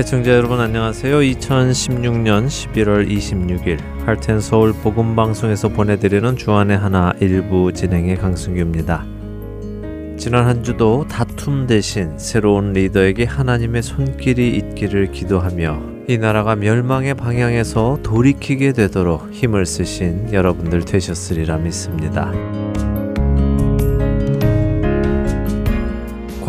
애청자 0.00 0.30
여러분 0.30 0.58
안녕하세요. 0.60 1.18
2016년 1.18 2.46
11월 2.46 3.06
26일 3.06 3.78
할텐 4.06 4.40
서울 4.40 4.72
복음 4.72 5.14
방송에서 5.14 5.68
보내드리는 5.68 6.36
주안의 6.36 6.78
하나 6.78 7.12
일부 7.20 7.70
진행의 7.70 8.16
강승규입니다. 8.16 9.04
지난 10.16 10.46
한 10.46 10.62
주도 10.62 11.06
다툼 11.06 11.66
대신 11.66 12.18
새로운 12.18 12.72
리더에게 12.72 13.24
하나님의 13.24 13.82
손길이 13.82 14.56
있기를 14.56 15.12
기도하며 15.12 15.82
이 16.08 16.16
나라가 16.16 16.56
멸망의 16.56 17.12
방향에서 17.12 17.98
돌이키게 18.02 18.72
되도록 18.72 19.30
힘을 19.30 19.66
쓰신 19.66 20.32
여러분들 20.32 20.86
되셨으리라 20.86 21.58
믿습니다. 21.58 22.32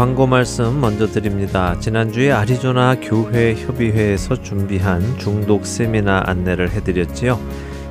광고 0.02 0.26
말씀 0.26 0.82
먼저 0.82 1.06
드립니다. 1.06 1.80
지난주에 1.80 2.32
아리조나 2.32 2.96
교회 3.04 3.54
협의회에서 3.54 4.42
준비한 4.42 5.00
중독 5.20 5.68
세미나 5.68 6.24
안내를 6.26 6.72
해드렸지요. 6.72 7.40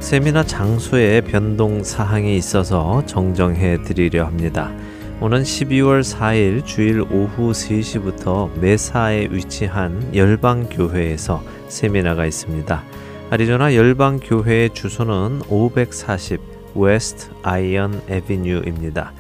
세미나 0.01 0.42
장소에 0.42 1.20
변동 1.20 1.84
사항이 1.84 2.37
있어서 2.37 3.06
정정해 3.06 3.80
드리려 3.84 4.27
합니다. 4.27 4.73
오는 5.20 5.45
12월 5.45 6.02
4일 6.02 6.66
주일 6.66 7.02
오후 7.02 7.52
3시부터 7.52 8.59
메사에 8.59 9.29
위치한 9.30 10.10
열방교회에서 10.12 11.45
세미나가 11.68 12.27
있습니다. 12.27 12.82
아리조나 13.30 13.77
열방교회의 13.77 14.70
주소는 14.70 15.42
540 15.48 16.40
West 16.74 17.30
Iron 17.45 18.02
Avenue입니다. 18.09 19.13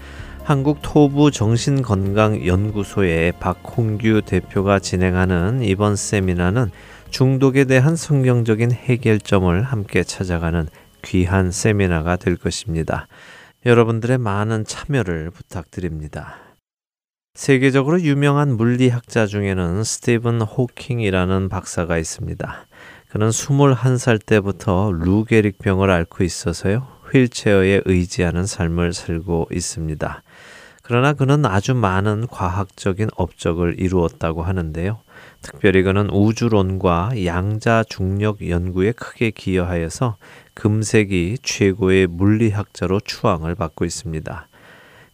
한국 0.50 0.82
토부 0.82 1.30
정신건강연구소의 1.30 3.34
박홍규 3.38 4.22
대표가 4.26 4.80
진행하는 4.80 5.62
이번 5.62 5.94
세미나는 5.94 6.72
중독에 7.10 7.66
대한 7.66 7.94
성경적인 7.94 8.72
해결점을 8.72 9.62
함께 9.62 10.02
찾아가는 10.02 10.66
귀한 11.02 11.52
세미나가 11.52 12.16
될 12.16 12.34
것입니다. 12.34 13.06
여러분들의 13.64 14.18
많은 14.18 14.64
참여를 14.64 15.30
부탁드립니다. 15.30 16.38
세계적으로 17.34 18.00
유명한 18.00 18.56
물리학자 18.56 19.26
중에는 19.26 19.84
스티븐 19.84 20.40
호킹이라는 20.40 21.48
박사가 21.48 21.96
있습니다. 21.96 22.66
그는 23.10 23.28
21살 23.28 24.26
때부터 24.26 24.90
루게릭병을 24.90 25.90
앓고 25.90 26.24
있어서요. 26.24 26.88
휠체어에 27.12 27.82
의지하는 27.84 28.46
삶을 28.46 28.92
살고 28.92 29.48
있습니다. 29.52 30.22
그러나 30.90 31.12
그는 31.12 31.46
아주 31.46 31.72
많은 31.72 32.26
과학적인 32.26 33.10
업적을 33.14 33.76
이루었다고 33.78 34.42
하는데요. 34.42 34.98
특별히 35.40 35.84
그는 35.84 36.10
우주론과 36.10 37.24
양자 37.24 37.84
중력 37.88 38.48
연구에 38.48 38.90
크게 38.90 39.30
기여하여서 39.30 40.16
금세기 40.54 41.38
최고의 41.44 42.08
물리학자로 42.08 42.98
추앙을 43.04 43.54
받고 43.54 43.84
있습니다. 43.84 44.48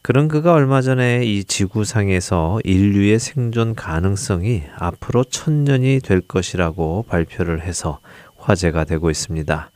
그런 0.01 0.29
그가 0.29 0.55
얼마 0.55 0.81
전에 0.81 1.27
이 1.27 1.45
지구상에서 1.45 2.61
인류의 2.65 3.19
생존 3.19 3.75
가능성이 3.75 4.63
앞으로 4.79 5.25
천년이 5.25 6.01
될 6.03 6.23
것이라고 6.23 7.05
발표를 7.07 7.61
해서 7.61 8.01
화제가 8.39 8.85
되고 8.85 9.11
있습니다. 9.11 9.71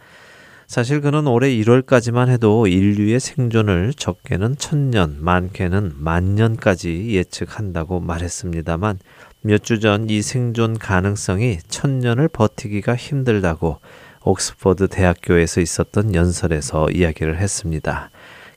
사실 0.70 1.00
그는 1.00 1.26
올해 1.26 1.48
1월까지만 1.50 2.28
해도 2.28 2.68
인류의 2.68 3.18
생존을 3.18 3.92
적게는 3.92 4.54
천년, 4.56 5.16
많게는 5.18 5.94
만년까지 5.96 7.08
예측한다고 7.10 7.98
말했습니다만 7.98 9.00
몇 9.42 9.64
주 9.64 9.80
전 9.80 10.08
이 10.08 10.22
생존 10.22 10.78
가능성이 10.78 11.58
천년을 11.66 12.28
버티기가 12.28 12.94
힘들다고 12.94 13.80
옥스퍼드 14.22 14.86
대학교에서 14.86 15.60
있었던 15.60 16.14
연설에서 16.14 16.88
이야기를 16.92 17.38
했습니다. 17.38 18.10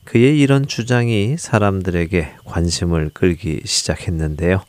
그의 0.04 0.40
이런 0.40 0.68
주장이 0.68 1.38
사람들에게 1.40 2.36
관심을 2.46 3.10
끌기 3.16 3.62
시작했는데요. 3.66 4.62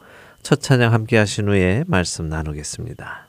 첫 0.43 0.62
찬양 0.62 0.94
함께 0.94 1.19
하신 1.19 1.49
후에 1.50 1.84
말씀 1.87 2.27
나누겠습니다. 2.31 3.24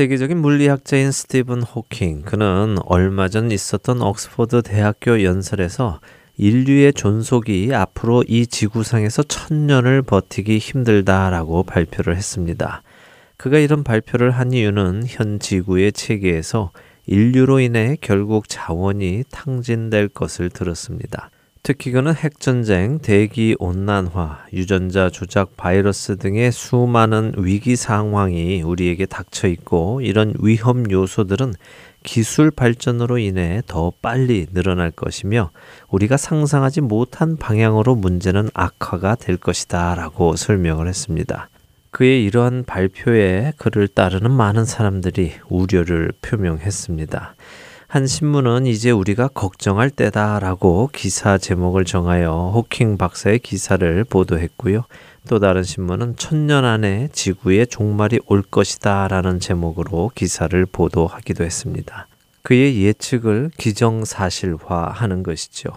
세계적인 0.00 0.38
물리학자인 0.38 1.12
스티븐 1.12 1.60
호킹, 1.60 2.22
그는 2.22 2.78
얼마 2.86 3.28
전 3.28 3.52
있었던 3.52 4.00
옥스퍼드 4.00 4.62
대학교 4.62 5.22
연설에서 5.22 6.00
인류의 6.38 6.94
존속이 6.94 7.74
앞으로 7.74 8.24
이 8.26 8.46
지구상에서 8.46 9.24
천년을 9.24 10.00
버티기 10.00 10.56
힘들다라고 10.56 11.64
발표를 11.64 12.16
했습니다. 12.16 12.82
그가 13.36 13.58
이런 13.58 13.84
발표를 13.84 14.30
한 14.30 14.54
이유는 14.54 15.02
현 15.06 15.38
지구의 15.38 15.92
체계에서 15.92 16.70
인류로 17.04 17.60
인해 17.60 17.98
결국 18.00 18.48
자원이 18.48 19.24
탕진될 19.30 20.08
것을 20.08 20.48
들었습니다. 20.48 21.28
특히 21.62 21.92
그는 21.92 22.14
핵전쟁, 22.14 23.00
대기 23.00 23.54
온난화, 23.58 24.46
유전자 24.54 25.10
조작 25.10 25.58
바이러스 25.58 26.16
등의 26.16 26.52
수많은 26.52 27.34
위기 27.36 27.76
상황이 27.76 28.62
우리에게 28.62 29.04
닥쳐 29.04 29.46
있고 29.46 30.00
이런 30.00 30.32
위험 30.40 30.90
요소들은 30.90 31.52
기술 32.02 32.50
발전으로 32.50 33.18
인해 33.18 33.60
더 33.66 33.92
빨리 34.00 34.46
늘어날 34.54 34.90
것이며 34.90 35.50
우리가 35.90 36.16
상상하지 36.16 36.80
못한 36.80 37.36
방향으로 37.36 37.94
문제는 37.94 38.48
악화가 38.54 39.16
될 39.16 39.36
것이다 39.36 39.94
라고 39.96 40.36
설명을 40.36 40.88
했습니다. 40.88 41.50
그의 41.90 42.24
이러한 42.24 42.64
발표에 42.64 43.52
그를 43.58 43.86
따르는 43.86 44.30
많은 44.30 44.64
사람들이 44.64 45.34
우려를 45.50 46.12
표명했습니다. 46.22 47.34
한 47.90 48.06
신문은 48.06 48.68
이제 48.68 48.92
우리가 48.92 49.26
걱정할 49.26 49.90
때다라고 49.90 50.90
기사 50.92 51.38
제목을 51.38 51.84
정하여 51.84 52.52
호킹 52.54 52.96
박사의 52.96 53.40
기사를 53.40 54.04
보도했고요. 54.04 54.84
또 55.28 55.40
다른 55.40 55.64
신문은 55.64 56.14
천년 56.14 56.64
안에 56.64 57.08
지구의 57.10 57.66
종말이 57.66 58.20
올 58.26 58.42
것이다 58.42 59.08
라는 59.08 59.40
제목으로 59.40 60.12
기사를 60.14 60.64
보도하기도 60.66 61.42
했습니다. 61.42 62.06
그의 62.42 62.80
예측을 62.80 63.50
기정사실화하는 63.58 65.24
것이죠. 65.24 65.70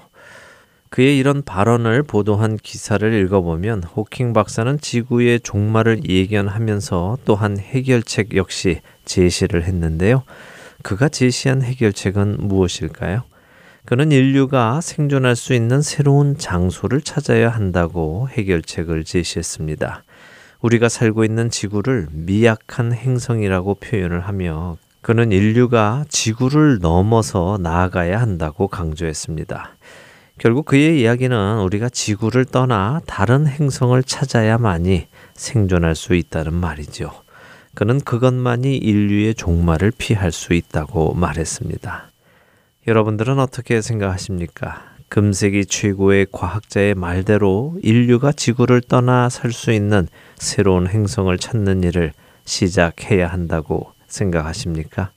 그의 0.89 1.17
이런 1.17 1.41
발언을 1.41 2.03
보도한 2.03 2.57
기사를 2.57 3.11
읽어보면 3.11 3.85
호킹 3.85 4.33
박사는 4.33 4.79
지구의 4.79 5.39
종말을 5.39 6.07
예견하면서 6.07 7.17
또한 7.25 7.57
해결책 7.57 8.35
역시 8.35 8.81
제시를 9.03 9.63
했는데요. 9.63 10.21
그가 10.83 11.09
제시한 11.09 11.63
해결책은 11.63 12.37
무엇일까요? 12.39 13.23
그는 13.85 14.11
인류가 14.11 14.81
생존할 14.81 15.35
수 15.35 15.53
있는 15.53 15.81
새로운 15.81 16.37
장소를 16.37 17.01
찾아야 17.01 17.49
한다고 17.49 18.27
해결책을 18.29 19.05
제시했습니다. 19.05 20.03
우리가 20.61 20.89
살고 20.89 21.25
있는 21.25 21.49
지구를 21.49 22.07
미약한 22.11 22.93
행성이라고 22.93 23.75
표현을 23.75 24.21
하며 24.21 24.77
그는 25.01 25.31
인류가 25.31 26.05
지구를 26.09 26.79
넘어서 26.79 27.57
나아가야 27.61 28.19
한다고 28.21 28.67
강조했습니다. 28.67 29.75
결국 30.37 30.65
그의 30.65 31.01
이야기는 31.01 31.59
우리가 31.59 31.89
지구를 31.89 32.45
떠나 32.45 33.01
다른 33.05 33.47
행성을 33.47 34.01
찾아야만이 34.03 35.07
생존할 35.33 35.95
수 35.95 36.15
있다는 36.15 36.53
말이죠. 36.53 37.22
그는 37.75 37.99
그것만이 37.99 38.77
인류의 38.77 39.35
종말을 39.35 39.91
피할 39.97 40.31
수 40.31 40.53
있다고 40.53 41.13
말했습니다. 41.15 42.11
여러분들은 42.87 43.39
어떻게 43.39 43.81
생각하십니까? 43.81 44.93
금세기 45.09 45.65
최고의 45.65 46.27
과학자의 46.31 46.95
말대로 46.95 47.75
인류가 47.81 48.31
지구를 48.31 48.81
떠나 48.81 49.29
살 49.29 49.51
수 49.51 49.71
있는 49.71 50.07
새로운 50.35 50.87
행성을 50.87 51.35
찾는 51.37 51.83
일을 51.83 52.13
시작해야 52.45 53.27
한다고 53.27 53.91
생각하십니까? 54.07 55.11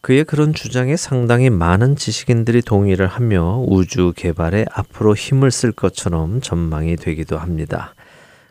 그의 0.00 0.24
그런 0.24 0.54
주장에 0.54 0.96
상당히 0.96 1.50
많은 1.50 1.96
지식인들이 1.96 2.62
동의를 2.62 3.06
하며 3.08 3.62
우주 3.66 4.12
개발에 4.16 4.66
앞으로 4.72 5.14
힘을 5.14 5.50
쓸 5.50 5.72
것처럼 5.72 6.40
전망이 6.40 6.96
되기도 6.96 7.38
합니다. 7.38 7.94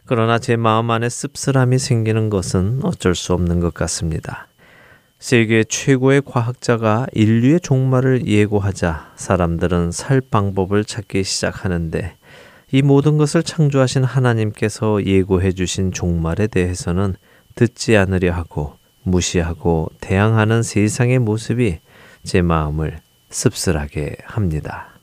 그러나 0.08 0.40
제 0.40 0.56
마음 0.56 0.90
안에 0.90 1.10
씁쓸함이 1.10 1.80
생기는 1.80 2.30
것은 2.30 2.80
어쩔 2.84 3.14
수 3.14 3.34
없는 3.34 3.60
것 3.60 3.74
같습니다. 3.74 4.48
세계 5.20 5.66
최고의 5.66 6.22
과학자가 6.26 7.08
인류의 7.12 7.60
종말을 7.60 8.26
예고하자 8.26 9.12
사람들은 9.18 9.92
살 9.92 10.22
방법을 10.22 10.86
찾기 10.86 11.26
시작하는데 11.26 12.16
이 12.72 12.82
모든 12.82 13.18
것을 13.18 13.44
창조하신 13.44 14.06
하나님께서 14.06 15.06
예고해 15.06 15.52
주신 15.52 15.92
종말에 15.92 16.48
대해서는 16.48 17.16
듣지 17.56 17.98
않으려 17.98 18.32
하고 18.34 18.78
무시하고 19.04 19.90
대항하는 20.00 20.64
세상의 20.64 21.20
모습이 21.20 21.80
제 22.24 22.42
마음을 22.42 23.00
씁쓸하게 23.30 24.16
합니다. 24.24 24.97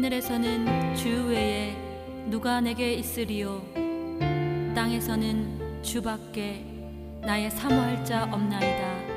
하늘에서는 0.00 0.96
주 0.96 1.26
외에 1.26 1.76
누가 2.30 2.58
내게 2.62 2.94
있으리요? 2.94 3.60
땅에서는 4.74 5.82
주밖에 5.82 6.64
나의 7.20 7.50
사모할 7.50 8.02
자 8.02 8.24
없나이다 8.32 9.09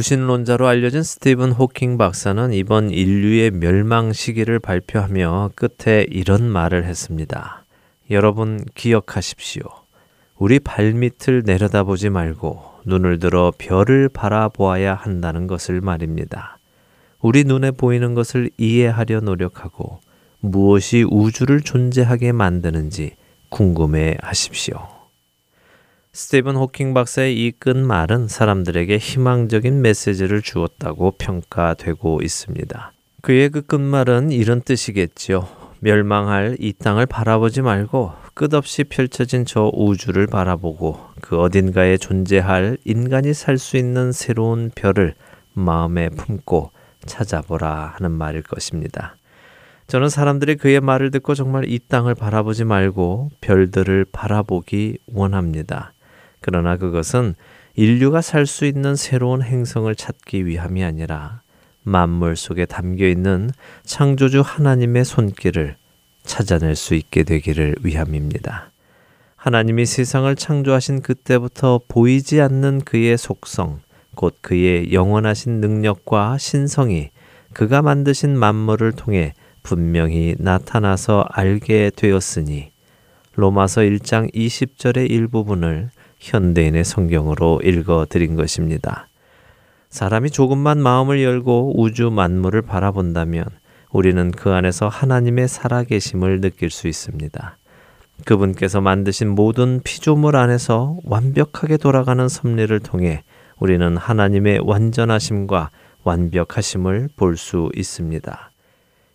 무신론자로 0.00 0.66
알려진 0.66 1.02
스티븐 1.02 1.52
호킹 1.52 1.98
박사는 1.98 2.54
이번 2.54 2.90
인류의 2.90 3.50
멸망 3.50 4.14
시기를 4.14 4.58
발표하며 4.58 5.50
끝에 5.54 6.06
이런 6.08 6.48
말을 6.48 6.84
했습니다. 6.86 7.64
여러분 8.10 8.64
기억하십시오. 8.74 9.62
우리 10.38 10.58
발밑을 10.58 11.42
내려다보지 11.44 12.08
말고 12.08 12.62
눈을 12.86 13.18
들어 13.18 13.52
별을 13.58 14.08
바라보아야 14.08 14.94
한다는 14.94 15.46
것을 15.46 15.82
말입니다. 15.82 16.58
우리 17.20 17.44
눈에 17.44 17.70
보이는 17.70 18.14
것을 18.14 18.48
이해하려 18.56 19.20
노력하고 19.20 20.00
무엇이 20.40 21.04
우주를 21.06 21.60
존재하게 21.60 22.32
만드는지 22.32 23.16
궁금해 23.50 24.16
하십시오. 24.22 24.99
스티븐 26.12 26.56
호킹 26.56 26.92
박사의 26.92 27.36
이 27.36 27.52
끝말은 27.52 28.26
사람들에게 28.26 28.98
희망적인 28.98 29.80
메시지를 29.80 30.42
주었다고 30.42 31.12
평가되고 31.12 32.20
있습니다. 32.22 32.92
그의 33.22 33.48
그 33.50 33.62
끝말은 33.62 34.32
이런 34.32 34.60
뜻이겠지요. 34.60 35.46
멸망할 35.78 36.56
이 36.58 36.72
땅을 36.72 37.06
바라보지 37.06 37.62
말고 37.62 38.12
끝없이 38.34 38.82
펼쳐진 38.82 39.44
저 39.44 39.70
우주를 39.72 40.26
바라보고 40.26 40.98
그 41.20 41.38
어딘가에 41.38 41.96
존재할 41.96 42.76
인간이 42.84 43.32
살 43.32 43.56
수 43.56 43.76
있는 43.76 44.10
새로운 44.10 44.72
별을 44.74 45.14
마음에 45.52 46.08
품고 46.08 46.72
찾아보라 47.06 47.94
하는 47.96 48.10
말일 48.10 48.42
것입니다. 48.42 49.14
저는 49.86 50.08
사람들이 50.08 50.56
그의 50.56 50.80
말을 50.80 51.12
듣고 51.12 51.34
정말 51.34 51.68
이 51.68 51.78
땅을 51.78 52.16
바라보지 52.16 52.64
말고 52.64 53.30
별들을 53.40 54.06
바라보기 54.10 54.98
원합니다. 55.12 55.92
그러나 56.40 56.76
그것은 56.76 57.34
인류가 57.74 58.20
살 58.20 58.46
수 58.46 58.64
있는 58.66 58.96
새로운 58.96 59.42
행성을 59.42 59.94
찾기 59.94 60.46
위함이 60.46 60.82
아니라 60.84 61.42
만물 61.82 62.36
속에 62.36 62.66
담겨 62.66 63.06
있는 63.06 63.50
창조주 63.84 64.42
하나님의 64.44 65.04
손길을 65.04 65.76
찾아낼 66.24 66.76
수 66.76 66.94
있게 66.94 67.22
되기를 67.22 67.76
위함입니다. 67.82 68.70
하나님이 69.36 69.86
세상을 69.86 70.34
창조하신 70.36 71.00
그때부터 71.00 71.80
보이지 71.88 72.40
않는 72.42 72.82
그의 72.82 73.16
속성, 73.16 73.80
곧 74.14 74.36
그의 74.42 74.92
영원하신 74.92 75.60
능력과 75.60 76.36
신성이 76.38 77.10
그가 77.54 77.80
만드신 77.80 78.38
만물을 78.38 78.92
통해 78.92 79.32
분명히 79.62 80.34
나타나서 80.38 81.24
알게 81.30 81.90
되었으니 81.96 82.72
로마서 83.34 83.80
1장 83.80 84.32
20절의 84.34 85.10
일부분을 85.10 85.90
현대인의 86.20 86.84
성경으로 86.84 87.60
읽어 87.64 88.06
드린 88.08 88.36
것입니다. 88.36 89.08
사람이 89.88 90.30
조금만 90.30 90.80
마음을 90.80 91.22
열고 91.22 91.80
우주 91.80 92.10
만물을 92.10 92.62
바라본다면 92.62 93.44
우리는 93.90 94.30
그 94.30 94.50
안에서 94.50 94.86
하나님의 94.86 95.48
살아계심을 95.48 96.40
느낄 96.40 96.70
수 96.70 96.86
있습니다. 96.86 97.56
그분께서 98.24 98.80
만드신 98.80 99.30
모든 99.30 99.80
피조물 99.82 100.36
안에서 100.36 100.98
완벽하게 101.04 101.78
돌아가는 101.78 102.28
섭리를 102.28 102.78
통해 102.80 103.24
우리는 103.58 103.96
하나님의 103.96 104.60
완전하심과 104.62 105.70
완벽하심을 106.04 107.08
볼 107.16 107.36
수 107.36 107.70
있습니다. 107.74 108.50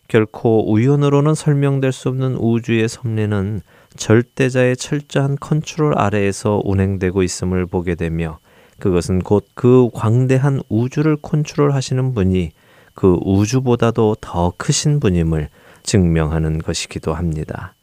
결코 0.08 0.72
우연으로는 0.72 1.34
설명될 1.34 1.92
수 1.92 2.10
없는 2.10 2.36
우주의 2.36 2.88
섭리는 2.88 3.62
절대자의 3.98 4.78
철저한 4.78 5.38
컨트롤 5.40 5.98
아래에서 5.98 6.62
운행되고 6.64 7.24
있음을 7.24 7.66
보게 7.66 7.96
되며 7.96 8.40
그것은 8.80 9.20
곧 9.20 9.46
그 9.56 9.90
광대한 9.94 10.62
우주를 10.70 11.18
컨트롤 11.22 11.72
하시는 11.72 12.14
분이 12.14 12.52
그 12.94 13.18
우주보다도 13.24 14.18
더 14.22 14.54
크신 14.58 15.00
분임을 15.00 15.50
증명하는 15.84 16.60
것이기도 16.60 17.14
합니다. 17.14 17.76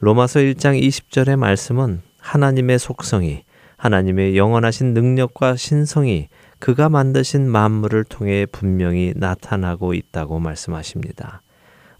로마서 0.00 0.40
1장 0.40 0.80
20절의 0.80 1.36
말씀은 1.36 2.02
하나님의 2.18 2.78
속성이 2.78 3.44
하나님의 3.76 4.36
영원하신 4.36 4.94
능력과 4.94 5.56
신성이 5.56 6.28
그가 6.60 6.88
만드신 6.88 7.48
만물을 7.48 8.04
통해 8.04 8.46
분명히 8.46 9.12
나타나고 9.16 9.94
있다고 9.94 10.38
말씀하십니다. 10.38 11.42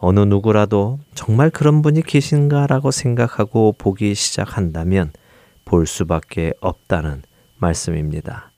어느 0.05 0.19
누구라도 0.19 0.99
정말 1.15 1.49
그런 1.49 1.81
분이 1.81 2.03
계신가라고 2.03 2.91
생각하고 2.91 3.73
보기 3.79 4.17
시작한다면 4.17 5.13
볼 5.65 5.87
수밖에 5.87 6.53
없다는 6.61 7.23
말씀입니다. 7.59 8.51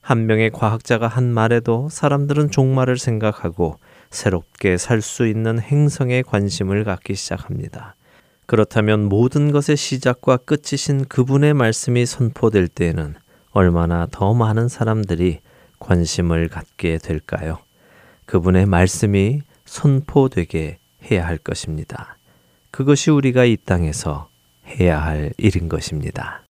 한 0.00 0.26
명의 0.26 0.50
과학자가 0.50 1.06
한 1.06 1.32
말에도 1.32 1.88
사람들은 1.90 2.50
종말을 2.50 2.98
생각하고 2.98 3.78
새롭게 4.10 4.76
살 4.76 5.00
수 5.00 5.28
있는 5.28 5.60
행성에 5.60 6.22
관심을 6.22 6.82
갖기 6.82 7.14
시작합니다. 7.14 7.94
그렇다면 8.46 9.08
모든 9.08 9.52
것의 9.52 9.76
시작과 9.76 10.38
끝이신 10.38 11.04
그분의 11.04 11.54
말씀이 11.54 12.04
선포될 12.04 12.66
때에는 12.66 13.14
얼마나 13.52 14.08
더 14.10 14.34
많은 14.34 14.66
사람들이 14.66 15.38
관심을 15.78 16.48
갖게 16.48 16.98
될까요? 16.98 17.58
그분의 18.26 18.66
말씀이 18.66 19.42
선포되게 19.64 20.78
해야 21.10 21.26
할 21.26 21.38
것입니다. 21.38 22.18
그것이 22.70 23.10
우리가 23.10 23.44
이 23.44 23.56
땅에서 23.56 24.28
해야 24.66 25.02
할 25.02 25.32
일인 25.38 25.68
것입니다. 25.68 26.44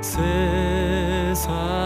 세상 0.00 1.81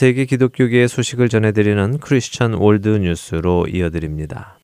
세계 0.00 0.24
기독교계의 0.24 0.88
소식을 0.88 1.28
전해드리는 1.28 1.98
Christian 1.98 2.54
World 2.54 2.88
News로 2.88 3.66
이어드립니다. 3.66 4.58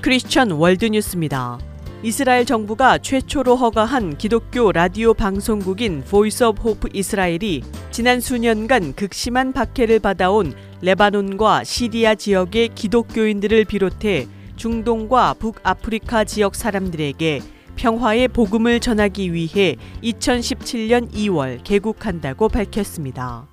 Christian 0.00 0.52
World 0.52 0.84
News입니다. 0.84 1.58
이스라엘 2.04 2.44
정부가 2.44 2.98
최초로 2.98 3.56
허가한 3.56 4.18
기독교 4.18 4.70
라디오 4.70 5.12
방송국인 5.14 6.04
Voice 6.08 6.44
of 6.44 6.62
Hope 6.62 6.90
이스라엘이 6.92 7.64
지난 7.90 8.20
수년간 8.20 8.94
극심한 8.94 9.52
박해를 9.52 9.98
받아온 9.98 10.52
레바논과 10.80 11.64
시리아 11.64 12.14
지역의 12.14 12.68
기독교인들을 12.76 13.64
비롯해 13.64 14.28
중동과 14.58 15.34
북아프리카 15.34 16.24
지역 16.24 16.56
사람들에게 16.56 17.40
평화의 17.76 18.26
복음을 18.26 18.80
전하기 18.80 19.32
위해 19.32 19.76
2017년 20.02 21.12
2월 21.12 21.62
개국한다고 21.62 22.48
밝혔습니다. 22.48 23.46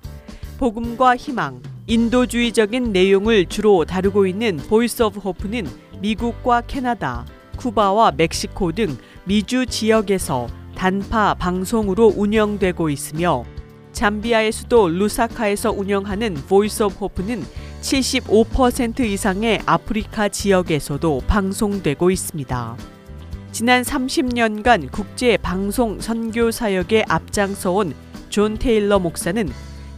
복음과 0.58 1.16
희망, 1.16 1.62
인도주의적인 1.86 2.90
내용을 2.90 3.46
주로 3.46 3.84
다루고 3.84 4.26
있는 4.26 4.56
Voice 4.56 5.00
of 5.04 5.20
Hope는 5.20 5.68
미국과 6.00 6.62
캐나다, 6.62 7.24
쿠바와 7.56 8.14
멕시코 8.16 8.72
등 8.72 8.98
미주 9.26 9.66
지역에서 9.66 10.48
단파 10.74 11.34
방송으로 11.34 12.14
운영되고 12.16 12.90
있으며 12.90 13.44
잠비아의 13.92 14.50
수도 14.50 14.88
루사카에서 14.88 15.70
운영하는 15.70 16.34
Voice 16.48 16.82
of 16.82 16.96
Hope는 16.96 17.44
75% 17.86 19.00
이상의 19.00 19.60
아프리카 19.64 20.28
지역에서도 20.28 21.22
방송되고 21.26 22.10
있습니다. 22.10 22.76
지난 23.52 23.82
30년간 23.82 24.90
국제 24.90 25.36
방송 25.36 26.00
선교 26.00 26.50
사역에 26.50 27.04
앞장서 27.08 27.72
온 27.72 28.06
존 28.36 28.58
테일러 28.58 28.98
목사는 28.98 29.48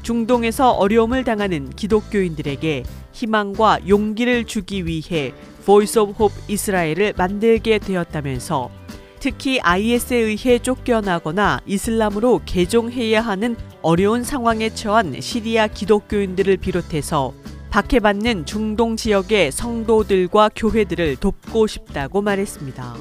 중동에서 0.02 0.70
어려움을 0.70 1.24
당하는 1.24 1.70
기독교인들에게 1.70 2.84
희망과 3.12 3.80
용기를 3.88 4.44
주기 4.44 4.86
위해 4.86 5.32
Voice 5.66 5.98
of 5.98 6.12
Hope 6.12 6.32
이스라엘을 6.46 7.14
만들게 7.16 7.78
되었다면서 7.78 8.70
특히 9.18 9.58
IS에 9.58 10.16
의해 10.18 10.60
쫓겨나거나 10.60 11.62
이슬람으로 11.66 12.42
개종해야 12.46 13.22
하는 13.22 13.56
어려운 13.82 14.22
상황에 14.22 14.70
처한 14.70 15.20
시리아 15.20 15.66
기독교인들을 15.66 16.58
비롯해서 16.58 17.34
박해받는 17.70 18.46
중동 18.46 18.96
지역의 18.96 19.52
성도들과 19.52 20.50
교회들을 20.56 21.16
돕고 21.16 21.66
싶다고 21.66 22.22
말했습니다. 22.22 22.96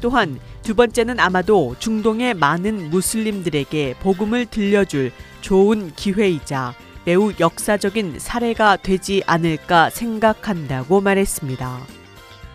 또한 0.00 0.38
두 0.62 0.74
번째는 0.74 1.20
아마도 1.20 1.74
중동의 1.78 2.34
많은 2.34 2.90
무슬림들에게 2.90 3.96
복음을 4.00 4.46
들려줄 4.46 5.12
좋은 5.40 5.92
기회이자 5.94 6.74
매우 7.04 7.32
역사적인 7.38 8.18
사례가 8.18 8.76
되지 8.76 9.22
않을까 9.26 9.90
생각한다고 9.90 11.00
말했습니다. 11.00 11.80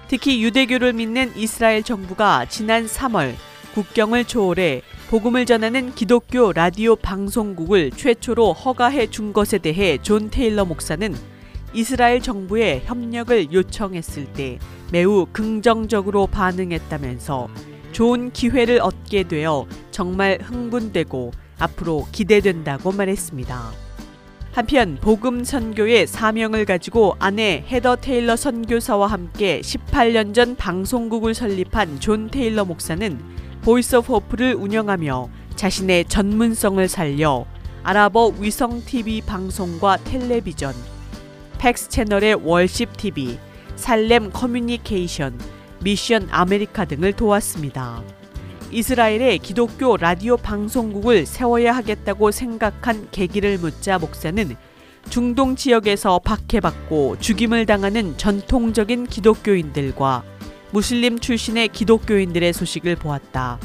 특히 0.07 0.43
유대교를 0.43 0.93
믿는 0.93 1.33
이스라엘 1.35 1.83
정부가 1.83 2.45
지난 2.45 2.85
3월 2.85 3.33
국경을 3.73 4.25
초월해 4.25 4.81
복음을 5.09 5.45
전하는 5.45 5.93
기독교 5.93 6.51
라디오 6.51 6.95
방송국을 6.95 7.91
최초로 7.91 8.53
허가해 8.53 9.07
준 9.11 9.33
것에 9.33 9.59
대해 9.59 9.99
존 10.01 10.31
테일러 10.31 10.65
목사는 10.65 11.13
이스라엘 11.75 12.21
정부에 12.21 12.81
협력을 12.85 13.53
요청했을 13.53 14.25
때 14.33 14.57
매우 14.91 15.27
긍정적으로 15.31 16.25
반응했다면서 16.25 17.49
좋은 17.91 18.31
기회를 18.31 18.81
얻게 18.81 19.21
되어 19.21 19.67
정말 19.91 20.39
흥분되고 20.41 21.31
앞으로 21.59 22.07
기대된다고 22.11 22.91
말했습니다. 22.91 23.71
한편 24.53 24.97
복음 24.99 25.43
선교의 25.43 26.07
사명을 26.07 26.65
가지고 26.65 27.15
아내 27.19 27.63
헤더 27.67 27.97
테일러 27.97 28.35
선교사와 28.35 29.05
함께 29.05 29.61
18년 29.61 30.33
전 30.33 30.55
방송국을 30.55 31.35
설립한 31.35 31.99
존 31.99 32.31
테일러 32.31 32.65
목사는 32.65 33.34
Voice 33.65 33.95
of 33.95 34.13
Hope를 34.13 34.53
운영하며 34.53 35.27
자신의 35.55 36.05
전문성을 36.05 36.87
살려 36.87 37.47
아랍어 37.81 38.27
위성 38.39 38.85
TV 38.85 39.21
방송과 39.21 39.97
텔레비전, 40.03 40.75
PAX 41.57 41.89
채널의 41.89 42.35
Worship 42.43 42.95
TV, 42.95 43.39
Salem 43.75 44.29
Communication, 44.29 45.35
Mission 45.83 46.27
America 46.29 46.85
등을 46.85 47.13
도왔습니다. 47.13 48.03
이스라엘의 48.69 49.39
기독교 49.39 49.97
라디오 49.97 50.37
방송국을 50.37 51.25
세워야 51.25 51.75
하겠다고 51.75 52.29
생각한 52.29 53.07
계기를 53.09 53.57
묻자 53.57 53.97
목사는 53.97 54.55
중동 55.09 55.55
지역에서 55.55 56.19
박해받고 56.19 57.17
죽임을 57.17 57.65
당하는 57.65 58.15
전통적인 58.15 59.07
기독교인들과 59.07 60.34
무슬림 60.75 61.19
출신의 61.19 61.69
기독교인들의 61.69 62.51
소식을 62.51 62.97
보았다. 62.97 63.59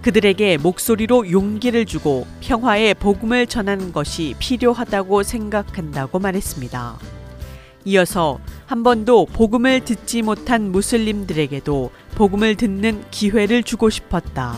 그들에게 0.00 0.56
목소리로 0.56 1.30
용기를 1.30 1.84
주고 1.84 2.26
평화의 2.40 2.94
복음을 2.94 3.46
전하는 3.46 3.92
것이 3.92 4.34
필요하다고 4.38 5.24
생각한다고 5.24 6.20
말했습니다. 6.20 6.98
이어서 7.84 8.40
한 8.64 8.82
번도 8.82 9.26
복음을 9.26 9.84
듣지 9.84 10.22
못한 10.22 10.72
무슬림들에게도 10.72 11.90
복음을 12.14 12.54
듣는 12.54 13.04
기회를 13.10 13.62
주고 13.62 13.90
싶었다. 13.90 14.56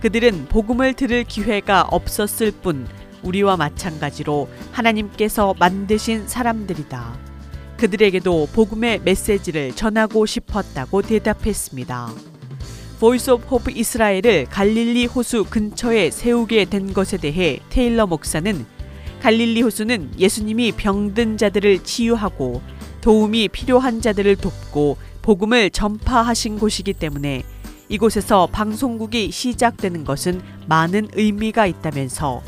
그들은 0.00 0.46
복음을 0.46 0.94
들을 0.94 1.22
기회가 1.22 1.82
없었을 1.82 2.50
뿐 2.50 2.88
우리와 3.22 3.58
마찬가지로 3.58 4.48
하나님께서 4.72 5.54
만드신 5.58 6.28
사람들이다. 6.28 7.35
그들에게도 7.76 8.48
복음의 8.52 9.00
메시지를 9.04 9.72
전하고 9.72 10.26
싶었다고 10.26 11.02
대답했습니다. 11.02 12.12
Voice 12.98 13.30
of 13.30 13.46
Hope 13.46 13.70
이스라엘을 13.72 14.46
갈릴리 14.46 15.06
호수 15.06 15.44
근처에 15.44 16.10
세우게 16.10 16.66
된 16.66 16.94
것에 16.94 17.18
대해 17.18 17.60
테일러 17.68 18.06
목사는 18.06 18.64
갈릴리 19.20 19.60
호수는 19.62 20.12
예수님이 20.18 20.72
병든 20.72 21.36
자들을 21.36 21.84
치유하고 21.84 22.62
도움이 23.02 23.48
필요한 23.48 24.00
자들을 24.00 24.36
돕고 24.36 24.96
복음을 25.20 25.70
전파하신 25.70 26.58
곳이기 26.58 26.94
때문에 26.94 27.42
이곳에서 27.88 28.46
방송국이 28.46 29.30
시작되는 29.30 30.04
것은 30.04 30.40
많은 30.66 31.08
의미가 31.14 31.66
있다면서 31.66 32.42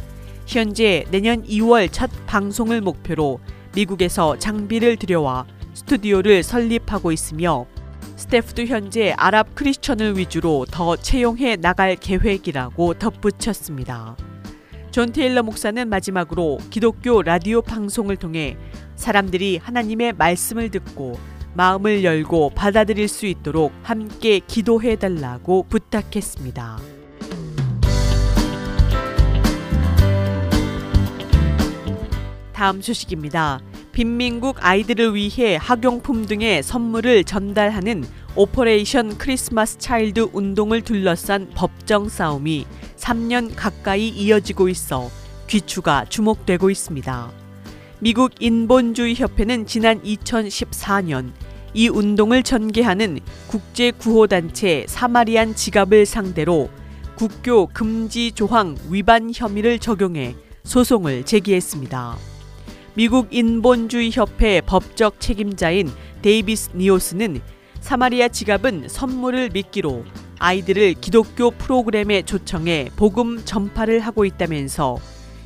현재 0.47 1.05
내년 1.11 1.45
2월 1.45 1.88
첫 1.93 2.11
방송을 2.27 2.81
목표로 2.81 3.38
미국에서 3.79 4.37
장비를 4.38 4.97
들여와 4.97 5.47
스튜디오를 5.73 6.43
설립하고 6.43 7.12
있으며 7.12 7.67
스태프도 8.17 8.64
현재 8.64 9.12
아랍 9.17 9.55
크리스천을 9.55 10.19
위주로 10.19 10.67
더 10.69 10.97
채용해 10.97 11.57
나갈 11.57 11.95
계획이라고 11.95 12.95
덧붙였습니다. 12.95 14.17
존 14.91 15.12
테일러 15.12 15.45
목사는 15.45 15.88
마지막으로 15.88 16.59
기독교 16.71 17.23
라디오 17.23 17.62
방송을 17.62 18.17
통해 18.17 18.57
사람들이 18.97 19.59
하나님의 19.59 20.14
말씀을 20.14 20.71
듣고 20.71 21.17
마음을 21.55 22.03
열고 22.03 22.51
받아들일 22.57 23.07
수 23.07 23.27
있도록 23.27 23.73
함께 23.83 24.41
기도해 24.41 24.97
달라고 24.97 25.67
부탁했습니다. 25.69 26.97
다음 32.59 32.83
소식입니다. 32.83 33.61
빈민국 33.92 34.57
아이들을 34.59 35.14
위해 35.14 35.57
학용품 35.61 36.27
등의 36.27 36.64
선물을 36.64 37.23
전달하는 37.23 38.05
Operation 38.35 39.16
Christmas 39.16 39.79
Child 39.79 40.31
운동을 40.33 40.83
둘러싼 40.83 41.51
법정 41.55 42.09
싸움이 42.09 42.66
3년 42.97 43.53
가까이 43.55 44.09
이어지고 44.09 44.68
있어 44.71 45.09
귀추가 45.47 46.05
주목되고 46.07 46.68
있습니다. 46.68 47.31
미국 48.01 48.33
인본주의 48.40 49.14
협회는 49.14 49.66
지난 49.66 50.03
2014년 50.03 51.31
이 51.75 51.88
운동을 51.88 52.42
전개하는 52.42 53.21
국제 53.47 53.92
구호단체 53.92 54.87
사마리안 54.88 55.55
지갑을 55.55 56.07
상대로 56.07 56.71
국교 57.14 57.68
금지 57.68 58.33
조항 58.33 58.77
위반 58.90 59.31
혐의를 59.33 59.79
적용해 59.79 60.35
소송을 60.64 61.25
제기했습니다. 61.25 62.28
미국 62.98 63.28
인본주의 63.30 64.11
협회 64.12 64.61
법적 64.61 65.20
책임자인 65.20 65.88
데이비스 66.20 66.70
니오스는 66.74 67.40
사마리아 67.78 68.26
지갑은 68.26 68.88
선물을 68.88 69.50
미끼로 69.50 70.04
아이들을 70.40 70.94
기독교 70.94 71.52
프로그램에 71.52 72.22
초청해 72.22 72.90
복음 72.96 73.44
전파를 73.44 74.00
하고 74.00 74.24
있다면서 74.24 74.98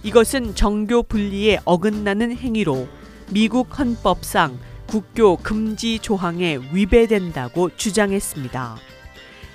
이것은 0.02 0.54
정교 0.54 1.02
분리에 1.02 1.58
어긋나는 1.66 2.34
행위로 2.34 2.88
미국 3.30 3.78
헌법상 3.78 4.58
국교 4.86 5.36
금지 5.36 5.98
조항에 5.98 6.58
위배된다고 6.72 7.76
주장했습니다. 7.76 8.76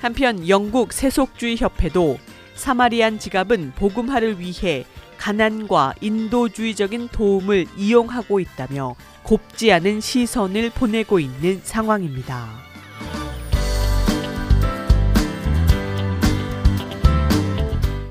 한편 0.01 0.47
영국 0.47 0.93
세속주의 0.93 1.57
협회도 1.57 2.19
사마리안 2.53 3.17
지갑은 3.17 3.71
복음화를 3.75 4.39
위해 4.39 4.85
가난과 5.17 5.95
인도주의적인 6.01 7.09
도움을 7.09 7.65
이용하고 7.77 8.39
있다며 8.39 8.95
곱지 9.23 9.71
않은 9.73 9.99
시선을 9.99 10.69
보내고 10.71 11.19
있는 11.19 11.59
상황입니다. 11.63 12.47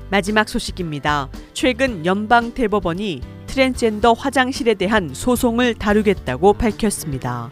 마지막 0.09 0.47
소식입니다. 0.47 1.29
최근 1.53 2.05
연방 2.05 2.53
대법원이 2.53 3.21
트랜스젠더 3.47 4.13
화장실에 4.13 4.75
대한 4.75 5.09
소송을 5.13 5.73
다루겠다고 5.73 6.53
밝혔습니다. 6.53 7.49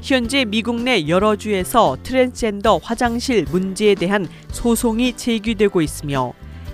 현재 0.00 0.44
미국 0.44 0.80
내 0.80 1.08
여러 1.08 1.36
주에서 1.36 1.96
트랜스젠더 2.02 2.78
화장실 2.82 3.44
문제에 3.50 3.94
대한 3.94 4.26
소송이 4.50 5.16
제기되고 5.16 5.82
있으며 5.82 6.32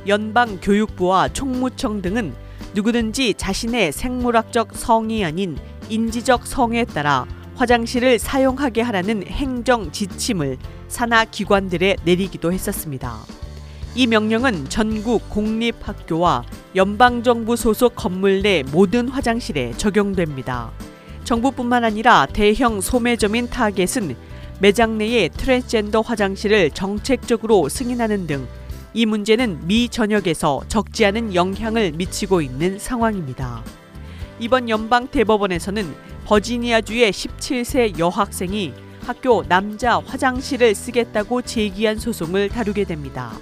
연방 0.08 0.58
교육부와 0.60 1.28
총무청 1.28 2.02
등은 2.02 2.34
누구든지 2.74 3.34
자신의 3.34 3.92
생물학적 3.92 4.74
성이 4.74 5.24
아닌 5.24 5.56
인지적 5.88 6.46
성에 6.46 6.84
따라 6.84 7.26
화장실을 7.54 8.18
사용하게 8.18 8.82
하라는 8.82 9.24
행정 9.26 9.90
지침을 9.90 10.58
산하 10.88 11.24
기관들에 11.24 11.96
내리기도 12.04 12.52
했었습니다. 12.52 13.18
이 13.94 14.06
명령은 14.06 14.68
전국 14.68 15.30
공립학교와 15.30 16.44
연방정부 16.74 17.56
소속 17.56 17.96
건물 17.96 18.42
내 18.42 18.62
모든 18.70 19.08
화장실에 19.08 19.72
적용됩니다. 19.78 20.70
정부뿐만 21.24 21.82
아니라 21.82 22.26
대형 22.26 22.82
소매점인 22.82 23.48
타겟은 23.48 24.14
매장 24.60 24.98
내의 24.98 25.30
트랜스젠더 25.30 26.02
화장실을 26.02 26.70
정책적으로 26.70 27.70
승인하는 27.70 28.26
등 28.26 28.46
이 28.96 29.04
문제는 29.04 29.66
미 29.66 29.90
전역에서 29.90 30.62
적지 30.68 31.04
않은 31.04 31.34
영향을 31.34 31.92
미치고 31.92 32.40
있는 32.40 32.78
상황입니다. 32.78 33.62
이번 34.38 34.70
연방 34.70 35.08
대법원에서는 35.08 35.94
버지니아주의 36.24 37.12
17세 37.12 37.98
여학생이 37.98 38.72
학교 39.02 39.46
남자 39.46 39.98
화장실을 39.98 40.74
쓰겠다고 40.74 41.42
제기한 41.42 41.98
소송을 41.98 42.48
다루게 42.48 42.84
됩니다. 42.84 43.38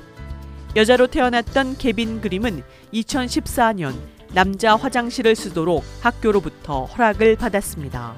여자로 0.75 1.07
태어났던 1.07 1.79
개빈 1.79 2.21
그림은 2.21 2.65
2014년 2.93 3.95
남자 4.33 4.75
화장실을 4.75 5.37
쓰도록 5.37 5.85
학교로부터 6.01 6.87
허락을 6.87 7.37
받았습니다. 7.37 8.17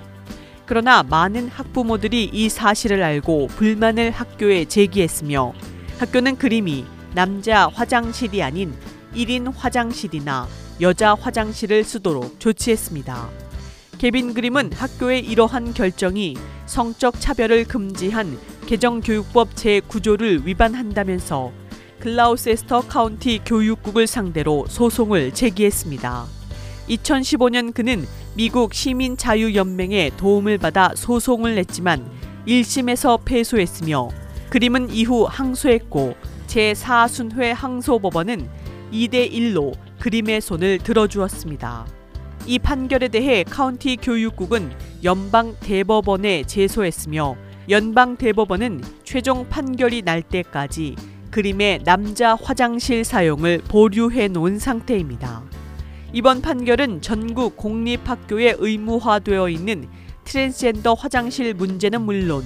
그러나 0.64 1.02
많은 1.02 1.48
학부모들이 1.48 2.30
이 2.32 2.48
사실을 2.48 3.02
알고 3.02 3.48
불만을 3.48 4.10
학교에 4.10 4.64
제기했으며 4.64 5.52
학교는 5.98 6.36
그림이 6.36 6.95
남자 7.16 7.68
화장실이 7.68 8.42
아닌 8.42 8.74
1인 9.14 9.50
화장실이나 9.56 10.46
여자 10.82 11.14
화장실을 11.14 11.82
쓰도록 11.82 12.38
조치했습니다. 12.38 13.30
개빈 13.96 14.34
그림은 14.34 14.70
학교의 14.74 15.24
이러한 15.24 15.72
결정이 15.72 16.36
성적 16.66 17.18
차별을 17.18 17.64
금지한 17.64 18.38
개정교육법 18.66 19.54
제9조를 19.54 20.44
위반한다면서 20.44 21.52
글라우세스터 22.00 22.82
카운티 22.82 23.40
교육국을 23.46 24.06
상대로 24.06 24.66
소송을 24.68 25.32
제기했습니다. 25.32 26.26
2015년 26.90 27.72
그는 27.72 28.06
미국 28.34 28.74
시민자유연맹의 28.74 30.18
도움을 30.18 30.58
받아 30.58 30.92
소송을 30.94 31.54
냈지만 31.54 32.10
1심에서 32.46 33.24
패소했으며 33.24 34.10
그림은 34.50 34.90
이후 34.90 35.24
항소했고 35.24 36.35
제4순회 36.56 37.52
항소법원은 37.52 38.48
2대 38.90 39.30
1로 39.30 39.74
그림의 40.00 40.40
손을 40.40 40.78
들어주었습니다. 40.78 41.86
이 42.46 42.58
판결에 42.58 43.08
대해 43.08 43.44
카운티 43.44 43.96
교육국은 43.96 44.72
연방 45.04 45.54
대법원에 45.60 46.44
제소했으며 46.44 47.36
연방 47.68 48.16
대법원은 48.16 48.82
최종 49.04 49.46
판결이 49.50 50.02
날 50.02 50.22
때까지 50.22 50.96
그림의 51.30 51.82
남자 51.84 52.34
화장실 52.34 53.04
사용을 53.04 53.58
보류해 53.68 54.28
놓은 54.28 54.58
상태입니다. 54.58 55.42
이번 56.14 56.40
판결은 56.40 57.02
전국 57.02 57.56
공립학교에 57.58 58.54
의무화되어 58.58 59.50
있는 59.50 59.88
트랜스젠더 60.24 60.94
화장실 60.94 61.52
문제는 61.52 62.00
물론 62.00 62.42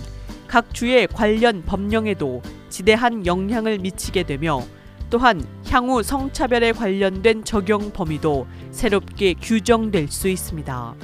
각 0.50 0.74
주의 0.74 1.06
관련 1.06 1.62
법령에도 1.62 2.42
지대한 2.70 3.24
영향을 3.24 3.78
미치게 3.78 4.24
되며 4.24 4.60
또한 5.08 5.46
향후 5.68 6.02
성차별에 6.02 6.72
관련된 6.72 7.44
적용 7.44 7.92
범위도 7.92 8.48
새롭게 8.72 9.34
규정될 9.34 10.08
수 10.08 10.28
있습니다. 10.28 10.94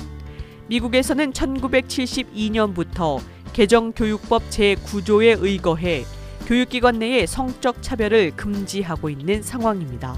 미국에서는 0.66 1.32
1972년부터 1.32 3.20
개정교육법 3.52 4.50
제9조에 4.50 5.40
의거해 5.40 6.04
교육기관 6.48 6.98
내의 6.98 7.28
성적 7.28 7.80
차별을 7.82 8.32
금지하고 8.34 9.10
있는 9.10 9.44
상황입니다. 9.44 10.16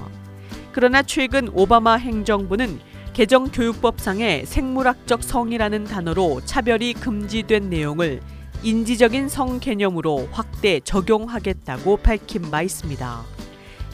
그러나 0.71 1.03
최근 1.03 1.49
오바마 1.49 1.97
행정부는 1.97 2.79
개정 3.13 3.51
교육법상의 3.51 4.47
생물학적 4.47 5.23
성이라는 5.23 5.83
단어로 5.83 6.41
차별이 6.45 6.95
금지된 6.95 7.69
내용을 7.69 8.21
인지적인 8.61 9.29
성 9.29 9.59
개념으로 9.59 10.27
확대 10.31 10.81
적용하겠다고 10.81 11.97
밝힌 11.97 12.51
바 12.51 12.61
있습니다. 12.61 13.23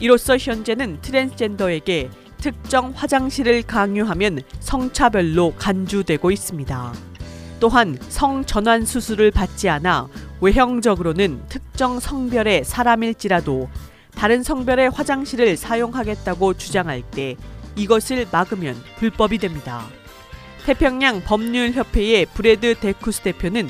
이로써 0.00 0.36
현재는 0.36 1.00
트랜스젠더에게 1.02 2.10
특정 2.38 2.92
화장실을 2.94 3.62
강요하면 3.62 4.40
성차별로 4.60 5.54
간주되고 5.56 6.30
있습니다. 6.30 6.92
또한 7.60 7.96
성전환 8.08 8.84
수술을 8.84 9.30
받지 9.30 9.68
않아 9.68 10.08
외형적으로는 10.40 11.42
특정 11.48 11.98
성별의 11.98 12.64
사람일지라도 12.64 13.68
다른 14.14 14.42
성별의 14.42 14.90
화장실을 14.90 15.56
사용하겠다고 15.56 16.54
주장할 16.54 17.02
때 17.02 17.36
이것을 17.76 18.26
막으면 18.30 18.76
불법이 18.98 19.38
됩니다. 19.38 19.86
태평양 20.64 21.22
법률협회의 21.22 22.26
브레드 22.26 22.74
데쿠스 22.74 23.22
대표는 23.22 23.68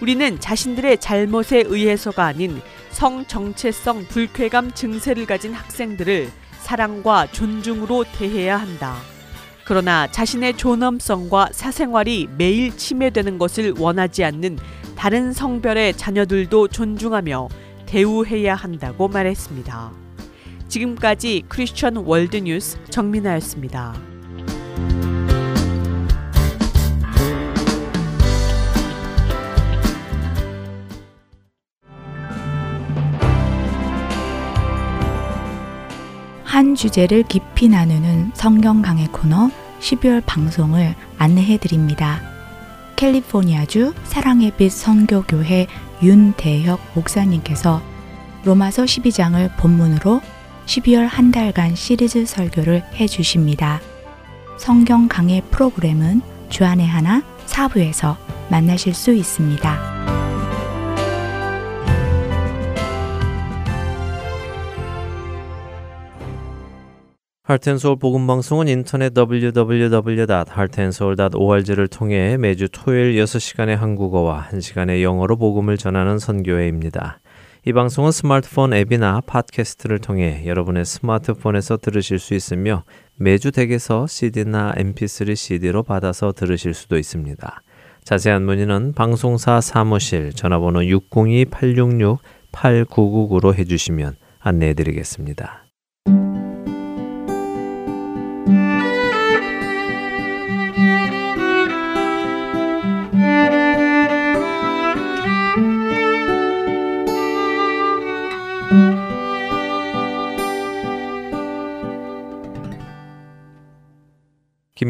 우리는 0.00 0.40
자신들의 0.40 0.98
잘못에 0.98 1.64
의해서가 1.66 2.24
아닌 2.24 2.60
성 2.90 3.26
정체성 3.26 4.06
불쾌감 4.06 4.72
증세를 4.72 5.26
가진 5.26 5.52
학생들을 5.52 6.30
사랑과 6.58 7.26
존중으로 7.30 8.04
대해야 8.12 8.56
한다. 8.56 8.96
그러나 9.64 10.06
자신의 10.10 10.56
존엄성과 10.56 11.50
사생활이 11.52 12.28
매일 12.36 12.76
침해되는 12.76 13.38
것을 13.38 13.74
원하지 13.78 14.24
않는 14.24 14.58
다른 14.96 15.32
성별의 15.32 15.96
자녀들도 15.96 16.68
존중하며 16.68 17.48
대우해야 17.86 18.54
한다고 18.54 19.08
말했습니다. 19.08 19.92
지금까지 20.68 21.44
크리스천 21.48 21.96
월드뉴스 21.96 22.78
정민아였습니다. 22.90 23.94
한 36.50 36.74
주제를 36.74 37.22
깊이 37.22 37.68
나누는 37.68 38.32
성경 38.34 38.82
강의 38.82 39.06
코너 39.06 39.52
12월 39.78 40.20
방송을 40.26 40.96
안내해 41.16 41.58
드립니다. 41.58 42.20
캘리포니아주 42.96 43.94
사랑의 44.02 44.50
빛 44.56 44.70
선교교회 44.72 45.68
윤대혁 46.02 46.80
목사님께서 46.94 47.80
로마서 48.42 48.82
12장을 48.82 49.48
본문으로 49.58 50.20
12월 50.66 51.06
한 51.06 51.30
달간 51.30 51.76
시리즈 51.76 52.26
설교를 52.26 52.82
해 52.96 53.06
주십니다. 53.06 53.80
성경 54.58 55.06
강의 55.06 55.42
프로그램은 55.52 56.20
주안의 56.48 56.84
하나 56.84 57.22
사부에서 57.46 58.18
만나실 58.50 58.92
수 58.92 59.12
있습니다. 59.12 60.19
할텐서울 67.50 67.96
복음방송은 67.96 68.68
인터넷 68.68 69.12
www.heartandsoul.org를 69.12 71.88
통해 71.88 72.36
매주 72.36 72.68
토요일 72.70 73.20
6시간의 73.24 73.74
한국어와 73.74 74.46
1시간의 74.52 75.02
영어로 75.02 75.36
복음을 75.36 75.76
전하는 75.76 76.20
선교회입니다. 76.20 77.18
이 77.66 77.72
방송은 77.72 78.12
스마트폰 78.12 78.72
앱이나 78.72 79.22
팟캐스트를 79.26 79.98
통해 79.98 80.44
여러분의 80.46 80.84
스마트폰에서 80.84 81.78
들으실 81.78 82.20
수 82.20 82.34
있으며 82.34 82.84
매주 83.16 83.50
댁에서 83.50 84.06
CD나 84.06 84.72
MP3 84.76 85.34
CD로 85.34 85.82
받아서 85.82 86.30
들으실 86.30 86.72
수도 86.72 86.98
있습니다. 86.98 87.62
자세한 88.04 88.44
문의는 88.44 88.92
방송사 88.92 89.60
사무실 89.60 90.32
전화번호 90.32 90.82
602-866-8999로 90.82 93.58
해주시면 93.58 94.14
안내해 94.38 94.74
드리겠습니다. 94.74 95.59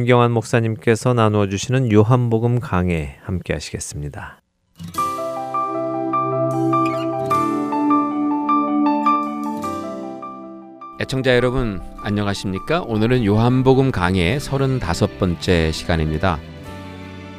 김경환 0.01 0.33
목사님께서 0.33 1.13
나누어 1.13 1.47
주시는 1.47 1.93
요한복음 1.93 2.59
강해 2.59 3.19
함께 3.23 3.53
하시겠습니다. 3.53 4.41
애청자 11.03 11.37
여러분 11.37 11.83
안녕하십니까? 12.03 12.81
오늘은 12.81 13.27
요한복음 13.27 13.91
강의 13.91 14.41
35번째 14.41 15.71
시간입니다. 15.71 16.39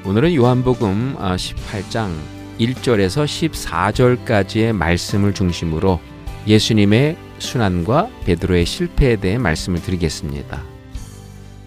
오늘은 0.06 0.36
요한복음 0.36 1.16
18장 1.16 2.12
1절에서 2.60 3.26
14절까지의 3.26 4.74
말씀을 4.74 5.34
중심으로 5.34 6.00
예수님의 6.46 7.18
순환과 7.40 8.10
베드로의 8.26 8.68
실패에 8.68 9.16
대해 9.16 9.40
말씀을 9.40 9.82
드리겠습니다. 9.82 10.71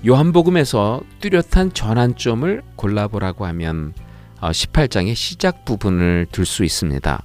요한복음에서 0.07 1.03
뚜렷한 1.21 1.73
전환점을 1.73 2.63
골라보라고 2.77 3.47
하면 3.47 3.95
18장의 4.39 5.15
시작 5.15 5.65
부분을 5.65 6.27
들 6.31 6.45
수 6.45 6.63
있습니다. 6.63 7.25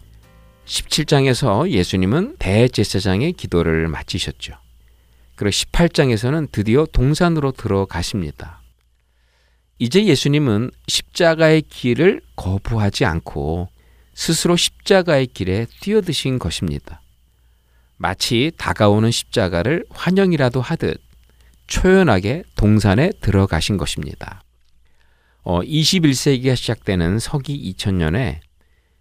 17장에서 0.65 1.69
예수님은 1.69 2.37
대제사장의 2.39 3.33
기도를 3.33 3.89
마치셨죠. 3.89 4.53
그리고 5.35 5.51
18장에서는 5.51 6.51
드디어 6.53 6.85
동산으로 6.85 7.51
들어가십니다. 7.51 8.61
이제 9.77 10.05
예수님은 10.05 10.71
십자가의 10.87 11.63
길을 11.63 12.21
거부하지 12.37 13.03
않고 13.03 13.67
스스로 14.13 14.55
십자가의 14.55 15.27
길에 15.27 15.65
뛰어드신 15.81 16.39
것입니다. 16.39 17.01
마치 17.97 18.51
다가오는 18.57 19.11
십자가를 19.11 19.85
환영이라도 19.89 20.61
하듯 20.61 21.01
초연하게 21.69 22.43
동산에 22.55 23.11
들어가신 23.21 23.77
것입니다. 23.77 24.43
어, 25.43 25.61
21세기가 25.61 26.55
시작되는 26.55 27.19
서기 27.19 27.73
2000년에 27.73 28.39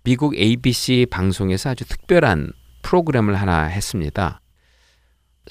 미국 0.05 0.37
ABC 0.37 1.07
방송에서 1.11 1.71
아주 1.71 1.85
특별한 1.87 2.53
프로그램을 2.83 3.35
하나 3.35 3.65
했습니다. 3.65 4.41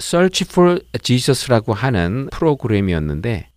Search 0.00 0.46
for 0.48 0.80
Jesus라고 1.02 1.74
하는 1.74 2.28
프로그램이었는데 2.32 3.50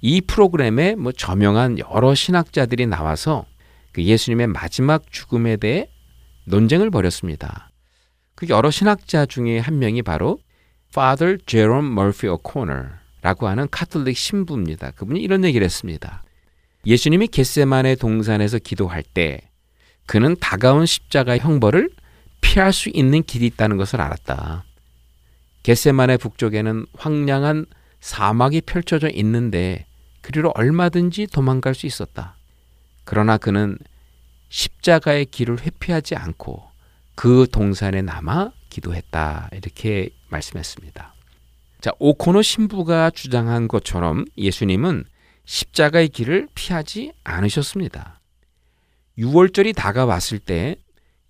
이 0.00 0.20
프로그램에 0.20 0.94
뭐 0.94 1.12
저명한 1.12 1.78
여러 1.78 2.14
신학자들이 2.14 2.86
나와서 2.86 3.44
그 3.92 4.04
예수님의 4.04 4.46
마지막 4.46 5.02
죽음에 5.10 5.56
대해 5.56 5.90
논쟁을 6.46 6.90
벌였습니다. 6.90 7.70
그 8.36 8.46
여러 8.48 8.70
신학자 8.70 9.26
중에 9.26 9.58
한 9.58 9.78
명이 9.78 10.02
바로 10.02 10.38
Father 10.90 11.38
Jerome 11.44 11.90
Murphy 11.90 12.34
O'Connor 12.34 12.99
라고 13.22 13.48
하는 13.48 13.68
카톨릭 13.70 14.16
신부입니다. 14.16 14.92
그분이 14.92 15.20
이런 15.20 15.44
얘기를 15.44 15.64
했습니다. 15.64 16.22
예수님이 16.86 17.28
겟세만의 17.28 17.96
동산에서 17.96 18.58
기도할 18.58 19.02
때 19.02 19.40
그는 20.06 20.36
다가온 20.40 20.86
십자가 20.86 21.36
형벌을 21.36 21.90
피할 22.40 22.72
수 22.72 22.90
있는 22.92 23.22
길이 23.22 23.46
있다는 23.46 23.76
것을 23.76 24.00
알았다. 24.00 24.64
겟세만의 25.62 26.18
북쪽에는 26.18 26.86
황량한 26.94 27.66
사막이 28.00 28.62
펼쳐져 28.62 29.10
있는데 29.10 29.86
그리로 30.22 30.52
얼마든지 30.54 31.26
도망갈 31.26 31.74
수 31.74 31.86
있었다. 31.86 32.36
그러나 33.04 33.36
그는 33.36 33.78
십자가의 34.48 35.26
길을 35.26 35.60
회피하지 35.60 36.16
않고 36.16 36.68
그 37.14 37.46
동산에 37.52 38.02
남아 38.02 38.52
기도했다. 38.70 39.50
이렇게 39.52 40.10
말씀했습니다. 40.28 41.09
자, 41.80 41.92
오코노 41.98 42.42
신부가 42.42 43.10
주장한 43.10 43.68
것처럼 43.68 44.26
예수님은 44.36 45.04
십자가의 45.46 46.08
길을 46.08 46.48
피하지 46.54 47.12
않으셨습니다. 47.24 48.20
6월절이 49.18 49.74
다가왔을 49.74 50.38
때 50.38 50.76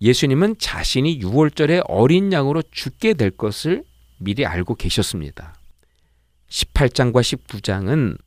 예수님은 0.01 0.55
자신이 0.59 1.19
6월절에 1.19 1.83
어린 1.87 2.33
양으로 2.33 2.63
죽게 2.69 3.13
될 3.13 3.31
것을 3.31 3.83
미리 4.17 4.45
알고 4.45 4.75
계셨습니다. 4.75 5.55
18장과 6.49 7.21
19장은 7.21 8.17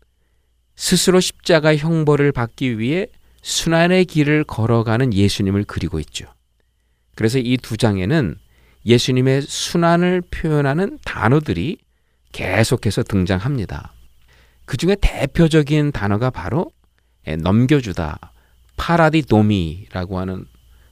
스스로 0.77 1.20
십자가 1.20 1.77
형벌을 1.77 2.33
받기 2.33 2.79
위해 2.79 3.07
순환의 3.43 4.07
길을 4.07 4.45
걸어가는 4.45 5.12
예수님을 5.12 5.64
그리고 5.64 6.01
있죠. 6.01 6.27
그래서 7.14 7.39
이 7.39 7.59
두 7.59 7.77
장에는 7.77 8.37
예수님의 8.87 9.43
순환을 9.43 10.22
표현하는 10.31 10.99
단어들이 11.05 11.79
계속해서 12.35 13.05
등장합니다. 13.05 13.93
그 14.66 14.76
중에 14.76 14.97
대표적인 15.01 15.93
단어가 15.93 16.30
바로 16.30 16.70
예, 17.26 17.37
넘겨주다, 17.37 18.32
파라디도미라고 18.76 20.18
하는 20.18 20.45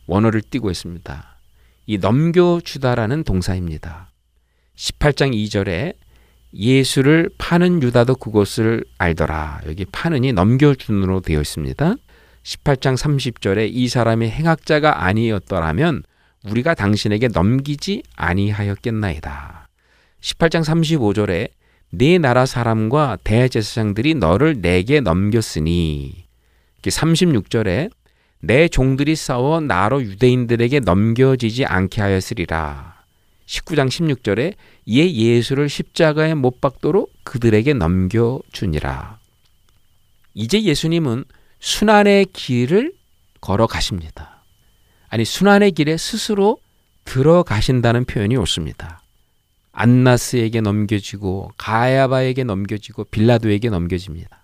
원어를 0.06 0.40
띠고 0.40 0.70
있습니다. 0.70 1.38
이 1.86 1.98
넘겨주다라는 1.98 3.24
동사입니다. 3.24 4.12
18장 4.76 5.34
2절에 5.34 5.94
예수를 6.54 7.28
파는 7.38 7.82
유다도 7.82 8.14
그것을 8.16 8.84
알더라. 8.98 9.62
여기 9.66 9.84
파는이 9.84 10.32
넘겨준으로 10.32 11.20
되어 11.20 11.40
있습니다. 11.40 11.94
18장 12.44 12.96
30절에 12.96 13.68
이 13.72 13.88
사람이 13.88 14.28
행악자가 14.30 15.04
아니었더라면 15.04 16.04
우리가 16.44 16.74
당신에게 16.74 17.28
넘기지 17.28 18.02
아니하였겠나이다. 18.16 19.61
18장 20.22 20.64
35절에 20.64 21.50
네 21.90 22.18
나라 22.18 22.46
사람과 22.46 23.18
대제사장들이 23.24 24.14
너를 24.14 24.60
내게 24.60 25.00
넘겼으니 25.00 26.24
36절에 26.82 27.90
내 28.40 28.68
종들이 28.68 29.14
싸워 29.14 29.60
나로 29.60 30.02
유대인들에게 30.02 30.80
넘겨지지 30.80 31.64
않게 31.64 32.00
하였으리라. 32.00 33.02
19장 33.46 33.88
16절에 33.88 34.54
이에 34.86 35.12
예수를 35.12 35.68
십자가에 35.68 36.34
못 36.34 36.60
박도록 36.60 37.12
그들에게 37.24 37.74
넘겨주니라. 37.74 39.18
이제 40.34 40.62
예수님은 40.62 41.24
순환의 41.60 42.26
길을 42.32 42.94
걸어가십니다. 43.40 44.42
아니, 45.08 45.24
순환의 45.24 45.72
길에 45.72 45.96
스스로 45.96 46.58
들어가신다는 47.04 48.06
표현이 48.06 48.36
옳습니다. 48.36 49.01
안나스에게 49.72 50.60
넘겨지고 50.60 51.52
가야바에게 51.56 52.44
넘겨지고 52.44 53.04
빌라도에게 53.04 53.70
넘겨집니다. 53.70 54.42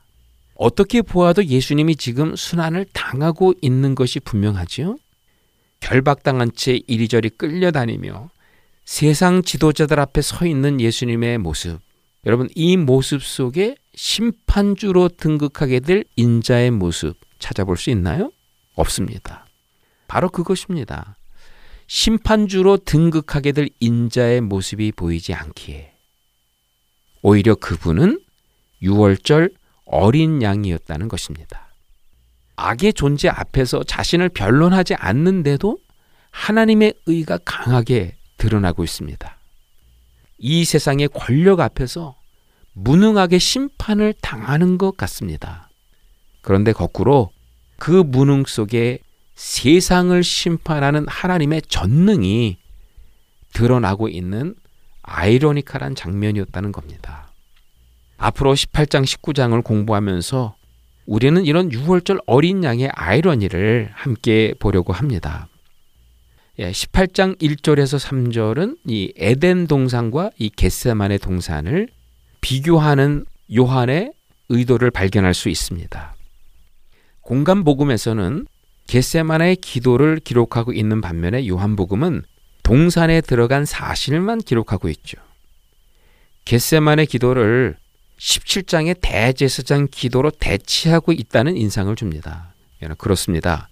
어떻게 0.55 1.03
보아도 1.03 1.45
예수님이 1.45 1.97
지금 1.97 2.35
순환을 2.35 2.87
당하고 2.93 3.55
있는 3.61 3.95
것이 3.95 4.19
분명하지요. 4.21 4.99
결박당한 5.81 6.51
채 6.55 6.81
이리저리 6.87 7.31
끌려다니며 7.31 8.31
세상 8.85 9.43
지도자들 9.43 10.01
앞에 10.01 10.23
서 10.23 10.47
있는 10.47 10.81
예수님의 10.81 11.39
모습. 11.39 11.79
여러분, 12.27 12.49
이 12.55 12.77
모습 12.77 13.23
속에 13.23 13.77
심판주로 13.95 15.09
등극하게 15.09 15.81
될 15.81 16.05
인자의 16.17 16.71
모습 16.71 17.15
찾아볼 17.39 17.77
수 17.77 17.91
있나요? 17.91 18.33
없습니다. 18.75 19.47
바로 20.09 20.29
그것입니다. 20.31 21.18
심판주로 21.89 22.77
등극하게 22.77 23.53
될 23.53 23.69
인자의 23.81 24.43
모습이 24.43 24.93
보이지 24.93 25.33
않기에 25.33 25.95
오히려 27.23 27.55
그분은 27.55 28.21
6월절 28.83 29.55
어린 29.87 30.43
양이었다는 30.43 31.09
것입니다. 31.09 31.73
악의 32.57 32.93
존재 32.93 33.29
앞에서 33.29 33.83
자신을 33.85 34.29
변론하지 34.29 34.95
않는데도 34.97 35.79
하나님의 36.31 36.93
의가 37.07 37.39
강하게 37.39 38.17
드러나고 38.37 38.85
있습니다. 38.85 39.39
이 40.39 40.65
세상의 40.65 41.09
권력 41.09 41.61
앞에서 41.61 42.17
무능하게 42.75 43.39
심판을 43.39 44.13
당하는 44.21 44.77
것 44.77 44.97
같습니다. 44.97 45.71
그런데 46.43 46.73
거꾸로 46.73 47.31
그 47.79 47.91
무능 47.91 48.45
속에 48.45 48.99
세상을 49.39 50.21
심판하는 50.25 51.07
하나님의 51.07 51.63
전능이 51.69 52.59
드러나고 53.53 54.09
있는 54.09 54.57
아이러니컬한 55.03 55.95
장면이었다는 55.95 56.73
겁니다. 56.73 57.31
앞으로 58.17 58.55
18장, 58.55 59.05
19장을 59.05 59.63
공부하면서 59.63 60.57
우리는 61.07 61.45
이런 61.45 61.69
6월절 61.69 62.21
어린 62.27 62.65
양의 62.65 62.91
아이러니를 62.93 63.91
함께 63.95 64.55
보려고 64.59 64.93
합니다. 64.93 65.47
18장 66.59 67.41
예, 67.41 67.47
1절에서 67.47 68.05
3절은 68.05 68.79
이 68.87 69.13
에덴 69.17 69.69
동산과 69.69 70.33
이 70.39 70.51
겟세만의 70.51 71.21
동산을 71.21 71.89
비교하는 72.41 73.25
요한의 73.57 74.13
의도를 74.49 74.91
발견할 74.91 75.33
수 75.33 75.49
있습니다. 75.49 76.17
공간 77.21 77.63
복음에서는 77.63 78.47
겟세만의 78.89 79.57
기도를 79.57 80.19
기록하고 80.19 80.73
있는 80.73 81.01
반면에 81.01 81.47
요한복음은 81.47 82.23
동산에 82.63 83.21
들어간 83.21 83.65
사실만 83.65 84.39
기록하고 84.41 84.89
있죠. 84.89 85.19
겟세만의 86.45 87.07
기도를 87.07 87.77
17장의 88.19 88.99
대제사장 89.01 89.89
기도로 89.91 90.31
대치하고 90.31 91.13
있다는 91.13 91.57
인상을 91.57 91.95
줍니다. 91.97 92.55
그렇습니다. 92.97 93.69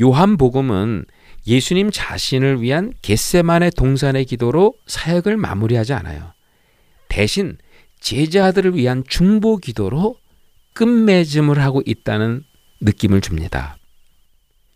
요한복음은 0.00 1.06
예수님 1.46 1.90
자신을 1.92 2.60
위한 2.60 2.92
겟세만의 3.02 3.70
동산의 3.70 4.24
기도로 4.24 4.74
사역을 4.86 5.36
마무리하지 5.36 5.92
않아요. 5.92 6.32
대신 7.08 7.56
제자들을 8.00 8.74
위한 8.74 9.04
중보 9.08 9.56
기도로 9.58 10.16
끝맺음을 10.74 11.60
하고 11.60 11.82
있다는 11.86 12.42
느낌을 12.80 13.20
줍니다. 13.20 13.76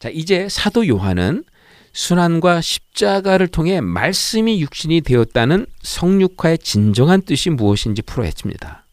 자, 0.01 0.09
이제 0.09 0.49
사도 0.49 0.89
요한은 0.89 1.45
순환과 1.93 2.63
십자가를 2.63 3.49
통해 3.49 3.81
말씀이 3.83 4.61
육신이 4.63 5.03
되었다는 5.03 5.67
성육화의 5.83 6.59
진정한 6.59 7.21
뜻이 7.23 7.51
무엇인지 7.51 8.03
풀어헤칩니다. 8.03 8.87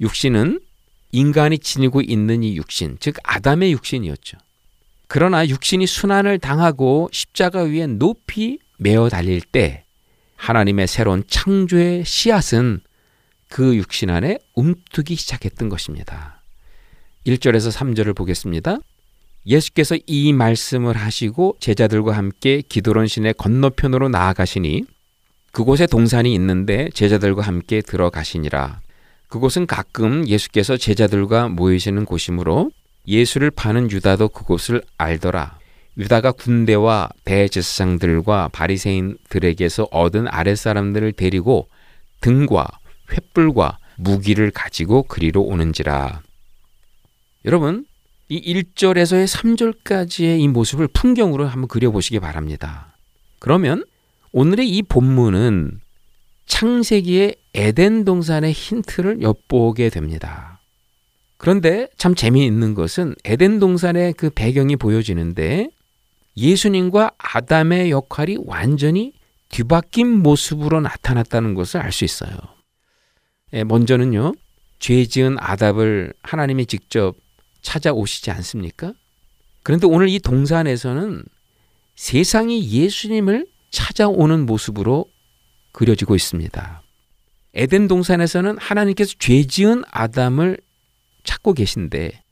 육신은 0.00 0.60
인간이 1.12 1.58
지니고 1.58 2.00
있는 2.00 2.42
이 2.42 2.56
육신, 2.56 2.96
즉 2.98 3.14
아담의 3.22 3.70
육신이었죠. 3.72 4.38
그러나 5.06 5.46
육신이 5.46 5.86
순환을 5.86 6.40
당하고 6.40 7.08
십자가 7.12 7.62
위에 7.62 7.86
높이 7.86 8.58
메어 8.78 9.08
달릴 9.08 9.40
때 9.40 9.84
하나님의 10.34 10.88
새로운 10.88 11.22
창조의 11.28 12.04
씨앗은 12.04 12.80
그 13.48 13.76
육신 13.76 14.10
안에 14.10 14.38
움트기 14.54 15.14
시작했던 15.14 15.68
것입니다. 15.68 16.42
1절에서 17.24 17.70
3절을 17.70 18.16
보겠습니다. 18.16 18.78
예수께서 19.46 19.96
이 20.06 20.32
말씀을 20.32 20.96
하시고 20.96 21.56
제자들과 21.60 22.16
함께 22.16 22.62
기도론 22.68 23.06
신의 23.06 23.34
건너편으로 23.34 24.08
나아가시니 24.08 24.84
그곳에 25.52 25.86
동산이 25.86 26.34
있는데 26.34 26.88
제자들과 26.94 27.42
함께 27.42 27.80
들어가시니라. 27.80 28.80
그곳은 29.28 29.66
가끔 29.66 30.26
예수께서 30.26 30.76
제자들과 30.76 31.48
모이시는 31.48 32.04
곳이므로 32.04 32.70
예수를 33.06 33.50
파는 33.50 33.90
유다도 33.90 34.28
그곳을 34.28 34.82
알더라. 34.96 35.58
유다가 35.96 36.32
군대와 36.32 37.10
대제사장들과 37.24 38.48
바리새인들에게서 38.52 39.88
얻은 39.90 40.26
아랫사람들을 40.28 41.12
데리고 41.12 41.68
등과 42.20 42.66
횃불과 43.10 43.76
무기를 43.96 44.50
가지고 44.50 45.04
그리로 45.04 45.42
오는지라. 45.42 46.20
여러분, 47.44 47.86
이 48.34 48.40
1절에서의 48.52 49.28
3절까지의 49.28 50.40
이 50.40 50.48
모습을 50.48 50.88
풍경으로 50.88 51.46
한번 51.46 51.68
그려보시기 51.68 52.18
바랍니다. 52.18 52.96
그러면 53.38 53.84
오늘의 54.32 54.68
이 54.68 54.82
본문은 54.82 55.80
창세기의 56.46 57.36
에덴 57.54 58.04
동산의 58.04 58.50
힌트를 58.50 59.22
엿보게 59.22 59.88
됩니다. 59.88 60.58
그런데 61.36 61.86
참 61.96 62.16
재미있는 62.16 62.74
것은 62.74 63.14
에덴 63.24 63.60
동산의 63.60 64.14
그 64.14 64.30
배경이 64.30 64.74
보여지는데 64.74 65.70
예수님과 66.36 67.12
아담의 67.16 67.92
역할이 67.92 68.38
완전히 68.46 69.12
뒤바뀐 69.50 70.08
모습으로 70.08 70.80
나타났다는 70.80 71.54
것을 71.54 71.80
알 71.80 71.92
수 71.92 72.04
있어요. 72.04 72.36
예, 73.52 73.62
먼저는요, 73.62 74.32
죄 74.80 75.06
지은 75.06 75.36
아담을 75.38 76.12
하나님이 76.22 76.66
직접 76.66 77.14
찾아오시지 77.64 78.30
않습니까? 78.30 78.92
그런데 79.64 79.88
오늘 79.88 80.08
이 80.08 80.20
동산에서는 80.20 81.24
세상이 81.96 82.70
예수님을 82.70 83.46
찾아오는 83.70 84.46
모습으로 84.46 85.06
그려지고 85.72 86.14
있습니다. 86.14 86.82
에덴 87.54 87.88
동산에서는 87.88 88.58
하나님께서 88.58 89.14
죄 89.18 89.44
지은 89.44 89.82
아담을 89.90 90.58
찾고 91.24 91.54
계신데 91.54 92.22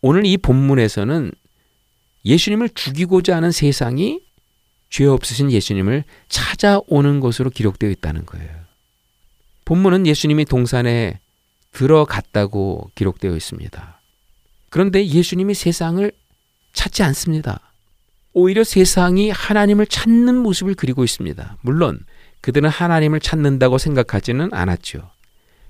오늘 0.00 0.26
이 0.26 0.36
본문에서는 0.36 1.30
예수님을 2.24 2.70
죽이고자 2.70 3.36
하는 3.36 3.52
세상이 3.52 4.20
죄 4.90 5.06
없으신 5.06 5.50
예수님을 5.50 6.04
찾아오는 6.28 7.20
것으로 7.20 7.50
기록되어 7.50 7.90
있다는 7.90 8.26
거예요. 8.26 8.50
본문은 9.64 10.06
예수님이 10.06 10.44
동산에 10.44 11.20
들어갔다고 11.72 12.90
기록되어 12.94 13.34
있습니다. 13.34 14.01
그런데 14.72 15.06
예수님이 15.06 15.52
세상을 15.52 16.10
찾지 16.72 17.02
않습니다. 17.02 17.60
오히려 18.32 18.64
세상이 18.64 19.28
하나님을 19.28 19.84
찾는 19.84 20.34
모습을 20.34 20.74
그리고 20.76 21.04
있습니다. 21.04 21.58
물론 21.60 22.00
그들은 22.40 22.70
하나님을 22.70 23.20
찾는다고 23.20 23.76
생각하지는 23.76 24.48
않았죠. 24.50 25.10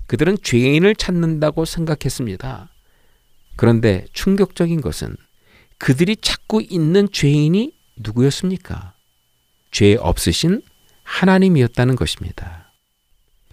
그들은 0.07 0.37
죄인을 0.41 0.95
찾는다고 0.95 1.65
생각했습니다. 1.65 2.69
그런데 3.57 4.05
충격적인 4.13 4.79
것은 4.79 5.17
그들이 5.79 6.15
찾고 6.15 6.61
있는 6.61 7.09
죄인이 7.11 7.73
누구였습니까? 7.97 8.93
죄 9.71 9.95
없으신 9.95 10.61
하나님이었다는 11.03 11.97
것입니다. 11.97 12.71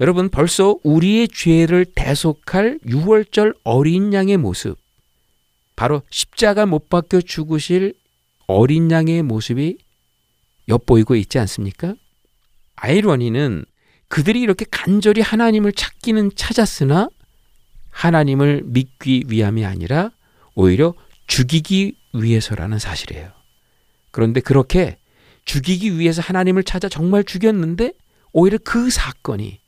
여러분 0.01 0.29
벌써 0.29 0.77
우리의 0.85 1.27
죄를 1.27 1.87
대속할 1.87 2.79
6월절 2.87 3.57
어린 3.65 4.15
양의 4.15 4.37
모습 4.37 4.80
바로 5.81 6.03
십자가 6.11 6.67
못 6.67 6.91
박혀 6.91 7.23
죽으실 7.23 7.95
어린 8.47 8.91
양의 8.91 9.23
모습이 9.23 9.79
엿보이고 10.69 11.17
있지 11.17 11.39
않습니까? 11.39 11.95
아이러니는 12.77 13.65
그들이 14.09 14.43
이렇게 14.43 14.67
간절히 14.71 15.23
하나님을 15.23 15.73
찾기는 15.73 16.33
찾았으나 16.37 17.09
하나님을 17.89 18.61
믿기 18.67 19.25
위함이 19.27 19.65
아니라 19.65 20.11
오히려 20.55 20.93
죽이기 21.27 21.97
위해서라는 22.13 22.79
사실이에요. 22.79 23.33
그런데 24.11 24.41
그렇게 24.41 24.99
죽이기 25.47 25.99
위해서 25.99 26.21
하나님을 26.21 26.63
찾아 26.63 26.91
정말 26.91 27.25
죽였는데 27.25 27.95
오히려 28.33 28.59
그 28.63 28.91
사건이 28.91 29.61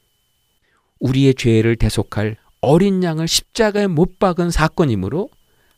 우리의 1.01 1.37
죄를 1.37 1.77
대속할 1.77 2.37
어린 2.61 3.03
양을 3.03 3.27
십자가에 3.27 3.87
못 3.87 4.19
박은 4.19 4.51
사건이므로 4.51 5.31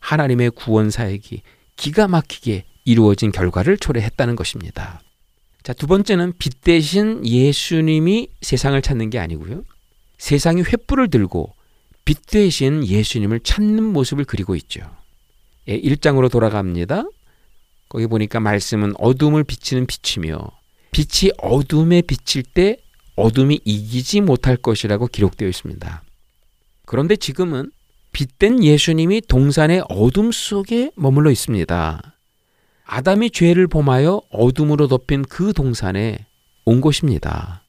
하나님의 0.04 0.50
구원 0.50 0.90
사역이 0.90 1.40
기가 1.76 2.08
막히게 2.08 2.64
이루어진 2.84 3.32
결과를 3.32 3.78
초래했다는 3.78 4.36
것입니다. 4.36 5.00
자, 5.62 5.72
두 5.72 5.86
번째는 5.86 6.34
빛 6.38 6.60
대신 6.60 7.26
예수님이 7.26 8.28
세상을 8.42 8.80
찾는 8.82 9.08
게 9.08 9.18
아니고요. 9.18 9.64
세상이 10.18 10.62
횃불을 10.62 11.10
들고 11.10 11.54
빛 12.04 12.26
대신 12.26 12.86
예수님을 12.86 13.40
찾는 13.40 13.82
모습을 13.82 14.26
그리고 14.26 14.54
있죠. 14.56 14.82
예, 15.68 15.80
1장으로 15.80 16.30
돌아갑니다. 16.30 17.04
거기 17.88 18.06
보니까 18.06 18.40
말씀은 18.40 18.92
어둠을 18.98 19.44
비치는 19.44 19.86
빛이며 19.86 20.38
빛이 20.90 21.32
어둠에 21.38 22.02
비칠 22.02 22.42
때 22.42 22.76
어둠이 23.16 23.60
이기지 23.64 24.20
못할 24.20 24.58
것이라고 24.58 25.06
기록되어 25.06 25.48
있습니다. 25.48 26.02
그런데 26.84 27.16
지금은 27.16 27.70
빛된 28.14 28.62
예수님이 28.62 29.22
동산의 29.22 29.84
어둠 29.88 30.30
속에 30.30 30.92
머물러 30.94 31.32
있습니다. 31.32 32.14
아담이 32.84 33.30
죄를 33.30 33.66
범하여 33.66 34.22
어둠으로 34.30 34.86
덮인 34.86 35.22
그 35.24 35.52
동산에 35.52 36.24
온 36.64 36.80
곳입니다. 36.80 37.64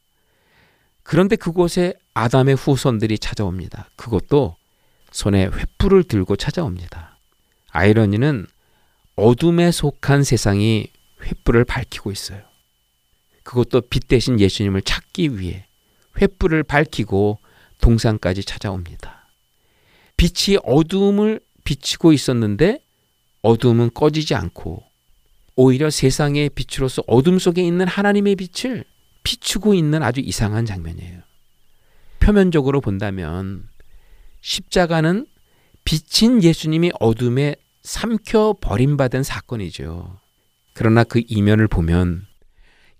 그런데 1.01 1.35
그곳에 1.35 1.95
아담의 2.13 2.55
후손들이 2.55 3.17
찾아옵니다. 3.17 3.89
그것도 3.95 4.55
손에 5.11 5.49
횃불을 5.49 6.07
들고 6.07 6.35
찾아옵니다. 6.35 7.17
아이러니는 7.71 8.45
어둠에 9.15 9.71
속한 9.71 10.23
세상이 10.23 10.87
횃불을 11.21 11.65
밝히고 11.65 12.11
있어요. 12.11 12.41
그것도 13.43 13.81
빛 13.81 14.07
대신 14.07 14.39
예수님을 14.39 14.83
찾기 14.83 15.39
위해 15.39 15.65
횃불을 16.17 16.67
밝히고 16.67 17.39
동산까지 17.81 18.43
찾아옵니다. 18.43 19.14
빛이 20.18 20.57
어둠을 20.63 21.41
비치고 21.63 22.13
있었는데 22.13 22.80
어둠은 23.41 23.91
꺼지지 23.93 24.36
않고 24.36 24.84
오히려 25.55 25.89
세상의 25.89 26.49
빛으로서 26.49 27.03
어둠 27.07 27.39
속에 27.39 27.61
있는 27.61 27.88
하나님의 27.88 28.36
빛을 28.36 28.84
비추고 29.24 29.74
있는 29.74 30.03
아주 30.03 30.22
이상한 30.22 30.66
장면이에요. 30.66 31.22
표면적으로 32.20 32.82
본다면 32.82 33.68
십자가는 34.41 35.26
빛인 35.84 36.43
예수님이 36.43 36.91
어둠에 36.99 37.55
삼켜 37.84 38.55
버림받은 38.59 39.24
사건이죠. 39.24 40.20
그러나 40.74 41.03
그 41.03 41.22
이면을 41.28 41.68
보면 41.68 42.26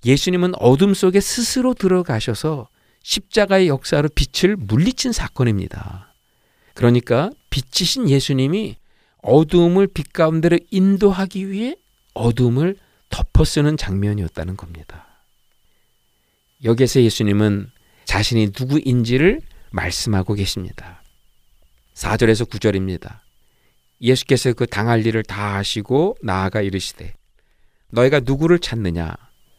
예수님은 0.06 0.54
어둠 0.60 0.94
속에 0.94 1.20
스스로 1.20 1.74
들어가셔서 1.74 2.70
십자가의 3.04 3.68
역사로 3.68 4.10
빛을 4.16 4.56
물리친 4.56 5.12
사건입니다. 5.12 6.15
그러니까 6.76 7.32
빛이신 7.50 8.10
예수님이 8.10 8.76
어둠을 9.24 9.88
빛 9.88 10.14
가운데로 10.14 10.60
인도하기 10.70 11.50
위해 11.50 11.76
어둠을 12.14 12.78
덮어쓰는 13.10 13.78
장면이었다는 13.78 14.56
겁니다. 14.56 15.08
여기에서 16.64 17.02
예수님은 17.02 17.72
자신이 18.06 18.52
누구인지를 18.58 19.42
말씀하고 19.72 20.36
계십니다. 20.36 21.02
4절에서 21.96 22.48
9절입니다. 22.50 23.20
예수께서 24.02 24.54
그 24.54 24.68
당할 24.68 25.06
일을 25.06 25.24
다 25.24 25.56
하시고 25.56 26.18
나아가 26.22 26.62
이르시되 26.62 27.14
너희가 27.90 28.20
누구를 28.20 28.60
찾느냐 28.60 29.16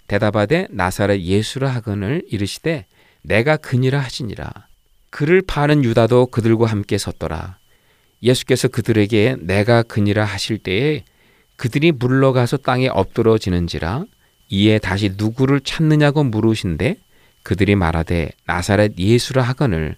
대답하되 0.06 0.68
나사렛 0.70 1.22
예수라 1.22 1.70
하거늘 1.70 2.22
이르시되 2.28 2.86
내가 3.22 3.56
그니라 3.56 4.00
하시니라 4.00 4.65
그를 5.16 5.40
파는 5.40 5.82
유다도 5.82 6.26
그들과 6.26 6.66
함께 6.66 6.98
섰더라 6.98 7.56
예수께서 8.22 8.68
그들에게 8.68 9.36
내가 9.40 9.82
그니라 9.82 10.26
하실 10.26 10.58
때에 10.58 11.04
그들이 11.56 11.90
물러가서 11.92 12.58
땅에 12.58 12.88
엎드러지는지라 12.88 14.04
이에 14.50 14.78
다시 14.78 15.14
누구를 15.16 15.60
찾느냐고 15.60 16.22
물으신데 16.22 16.98
그들이 17.44 17.76
말하되 17.76 18.28
나사렛 18.44 18.98
예수라 18.98 19.42
하거늘 19.42 19.96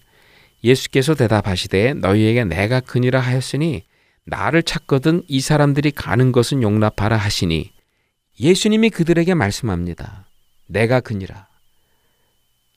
예수께서 0.63 1.17
대답하시되 1.17 1.95
너희에게 1.95 2.45
내가 2.45 2.79
그니라 2.79 3.19
하였으니 3.19 3.83
나를 4.25 4.63
찾거든 4.63 5.25
이 5.27 5.41
사람들이 5.41 5.91
가는 5.91 6.31
것은 6.31 6.63
용납하라 6.63 7.17
하시니 7.17 7.73
예수님이 8.39 8.91
그들에게 8.91 9.35
말씀합니다. 9.35 10.29
내가 10.69 11.01
그니라. 11.01 11.48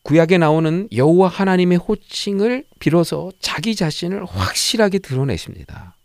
구약에 0.04 0.38
나오는 0.38 0.88
여호와 0.93 1.28
하나님의 1.28 1.78
호칭을 1.78 2.66
빌어서 2.80 3.32
자기 3.39 3.76
자신을 3.76 4.26
확실하게 4.26 4.99
드러내십니다. 4.99 5.95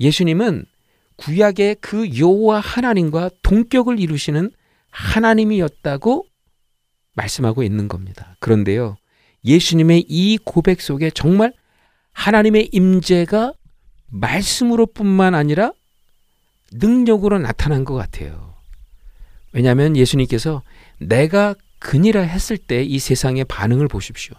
예수님은 0.00 0.64
구약의 1.16 1.76
그 1.80 2.18
여호와 2.18 2.60
하나님과 2.60 3.30
동격을 3.42 4.00
이루시는 4.00 4.50
하나님이었다고 4.90 6.26
말씀하고 7.14 7.62
있는 7.62 7.88
겁니다. 7.88 8.36
그런데요. 8.40 8.96
예수님의 9.44 10.06
이 10.08 10.38
고백 10.38 10.80
속에 10.80 11.10
정말 11.10 11.52
하나님의 12.12 12.70
임재가 12.72 13.52
말씀으로뿐만 14.08 15.34
아니라 15.34 15.72
능력으로 16.72 17.38
나타난 17.38 17.84
것 17.84 17.94
같아요. 17.94 18.54
왜냐하면 19.52 19.96
예수님께서 19.96 20.62
내가 20.98 21.54
그니라 21.82 22.22
했을 22.22 22.56
때 22.56 22.84
이 22.84 22.98
세상의 22.98 23.44
반응을 23.44 23.88
보십시오. 23.88 24.34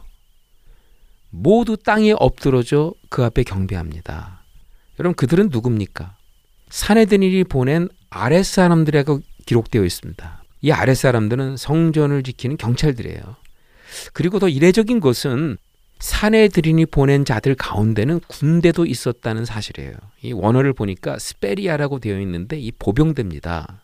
모두 1.30 1.78
땅에 1.78 2.14
엎드러져 2.18 2.94
그 3.10 3.24
앞에 3.24 3.44
경배합니다. 3.44 4.44
여러분 5.00 5.16
그들은 5.16 5.50
누굽니까? 5.52 6.16
사내들이 6.70 7.44
보낸 7.44 7.90
아랫사람들이라고 8.10 9.20
기록되어 9.46 9.84
있습니다. 9.84 10.44
이 10.62 10.72
아랫사람들은 10.72 11.58
성전을 11.58 12.24
지키는 12.24 12.58
경찰들이에요. 12.58 13.36
그리고 14.14 14.40
더 14.40 14.48
이례적인 14.48 15.00
것은 15.00 15.58
산헤드린이 16.00 16.86
보낸 16.88 17.26
자들 17.26 17.56
가운데는 17.56 18.22
군대도 18.28 18.86
있었다는 18.86 19.46
사실이에요. 19.46 19.94
이 20.22 20.34
원어를 20.34 20.74
보니까 20.74 21.18
스페이라라고 21.20 22.00
되어 22.00 22.20
있는데 22.22 22.60
이 22.60 22.72
보병대입니다. 22.72 23.83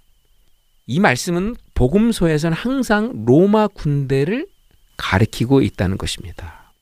이 0.92 1.00
말씀은 1.00 1.56
복음서에서는 1.76 2.58
항상 2.58 3.24
로마 3.28 3.68
군대를 3.68 4.48
가리키고 4.98 5.62
있다는 5.62 6.00
것입니다. 6.00 6.74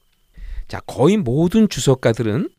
자, 0.70 0.80
거의 0.88 1.18
모든 1.18 1.68
주석가들은 1.68 2.50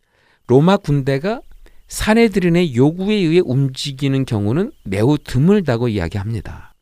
로마 0.46 0.76
군대가 0.76 1.40
산헤드린의 1.86 2.76
요구에 2.76 3.14
의해 3.14 3.40
움직이는 3.42 4.26
경우는 4.26 4.72
매우 4.84 5.16
드물다고 5.16 5.88
이야기합니다. 5.88 6.74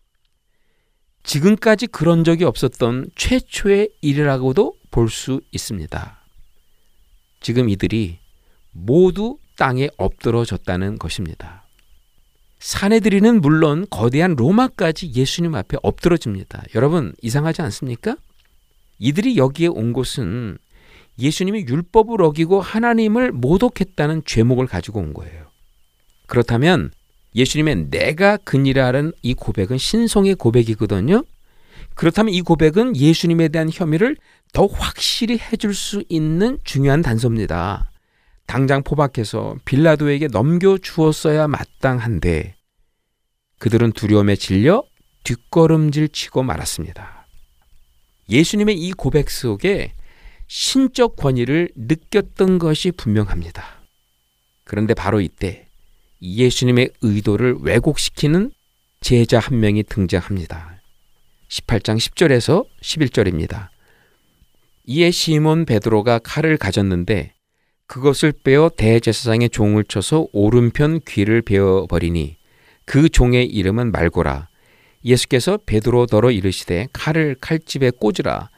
지금까지 1.22 1.86
그런 1.86 2.24
적이 2.24 2.42
없었던 2.42 3.10
최초의 3.14 3.90
일이라고도 4.00 4.74
볼 4.90 5.08
수 5.08 5.42
있습니다. 5.52 6.18
지금 7.38 7.68
이들이 7.68 8.18
모두 8.72 9.38
땅에 9.56 9.88
엎드러졌다는 9.96 10.98
것입니다. 10.98 11.65
사내들이는 12.58 13.40
물론 13.40 13.86
거대한 13.90 14.34
로마까지 14.34 15.12
예수님 15.14 15.54
앞에 15.54 15.76
엎드러집니다. 15.82 16.62
여러분 16.74 17.14
이상하지 17.22 17.62
않습니까? 17.62 18.16
이들이 18.98 19.36
여기에 19.36 19.68
온 19.68 19.92
곳은 19.92 20.58
예수님이 21.18 21.66
율법을 21.68 22.22
어기고 22.22 22.60
하나님을 22.60 23.32
모독했다는 23.32 24.22
죄목을 24.24 24.66
가지고 24.66 25.00
온 25.00 25.14
거예요. 25.14 25.46
그렇다면 26.26 26.90
예수님의 27.34 27.88
내가 27.90 28.36
그니라는 28.38 29.12
이 29.22 29.34
고백은 29.34 29.78
신성의 29.78 30.36
고백이거든요. 30.36 31.22
그렇다면 31.94 32.34
이 32.34 32.42
고백은 32.42 32.96
예수님에 32.96 33.48
대한 33.48 33.70
혐의를 33.72 34.16
더 34.52 34.66
확실히 34.66 35.38
해줄 35.38 35.74
수 35.74 36.02
있는 36.08 36.58
중요한 36.64 37.02
단서입니다. 37.02 37.90
당장 38.46 38.82
포박해서 38.82 39.56
빌라도에게 39.64 40.28
넘겨 40.28 40.78
주었어야 40.78 41.48
마땅한데 41.48 42.54
그들은 43.58 43.92
두려움에 43.92 44.36
질려 44.36 44.84
뒷걸음질 45.24 46.08
치고 46.10 46.42
말았습니다. 46.42 47.26
예수님의 48.28 48.78
이 48.78 48.92
고백 48.92 49.30
속에 49.30 49.92
신적 50.46 51.16
권위를 51.16 51.70
느꼈던 51.74 52.58
것이 52.58 52.92
분명합니다. 52.92 53.82
그런데 54.64 54.94
바로 54.94 55.20
이때 55.20 55.68
예수님의 56.22 56.90
의도를 57.02 57.56
왜곡시키는 57.60 58.52
제자 59.00 59.38
한 59.38 59.60
명이 59.60 59.84
등장합니다. 59.84 60.80
18장 61.48 61.96
10절에서 61.96 62.66
11절입니다. 62.82 63.68
이에 64.84 65.10
시몬 65.10 65.64
베드로가 65.64 66.20
칼을 66.20 66.56
가졌는데 66.56 67.35
그것을 67.86 68.32
빼어 68.32 68.70
대제사장의 68.76 69.50
종을 69.50 69.84
쳐서 69.84 70.26
오른편 70.32 71.00
귀를 71.06 71.42
베어 71.42 71.86
버리니 71.88 72.36
그 72.84 73.08
종의 73.08 73.46
이름은 73.46 73.92
말고라. 73.92 74.48
예수께서 75.04 75.58
베드로더러 75.64 76.30
이르시되 76.30 76.88
칼을 76.92 77.36
칼집에 77.40 77.90
꽂으라. 77.90 78.50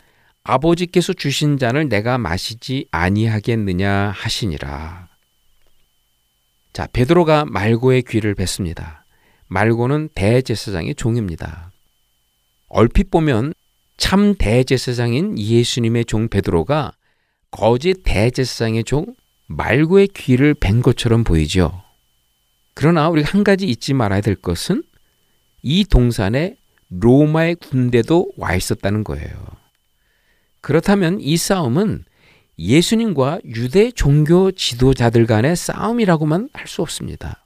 아버지께서 0.45 1.13
주신 1.13 1.59
잔을 1.59 1.89
내가 1.89 2.17
마시지 2.17 2.87
아니하겠느냐 2.91 4.13
하시니라. 4.17 5.09
자, 6.73 6.87
베드로가 6.93 7.45
말고의 7.45 8.03
귀를 8.09 8.35
뱉습니다. 8.35 9.05
말고는 9.49 10.11
대제사장의 10.15 10.95
종입니다. 10.95 11.71
얼핏 12.69 13.11
보면 13.11 13.53
참 13.97 14.35
대제사장인 14.37 15.39
예수님의 15.39 16.05
종 16.05 16.29
베드로가 16.29 16.93
거짓 17.51 18.03
대제사장의 18.05 18.85
종 18.85 19.07
말고의 19.47 20.09
귀를 20.09 20.55
벤 20.55 20.83
것처럼 20.83 21.25
보이죠. 21.25 21.83
그러나 22.75 23.09
우리가 23.09 23.31
한 23.31 23.45
가지 23.45 23.67
잊지 23.67 23.95
말아야 23.95 24.21
될 24.21 24.35
것은 24.37 24.83
이 25.63 25.85
동산에 25.85 26.57
로마의 26.91 27.57
군대도 27.57 28.33
와 28.37 28.55
있었다는 28.55 29.05
거예요. 29.05 29.29
그렇다면 30.61 31.21
이 31.21 31.37
싸움은 31.37 32.05
예수님과 32.59 33.41
유대 33.45 33.91
종교 33.91 34.51
지도자들 34.51 35.27
간의 35.27 35.57
싸움이라고만 35.57 36.51
할 36.53 36.67
수 36.67 36.83
없습니다. 36.83 37.45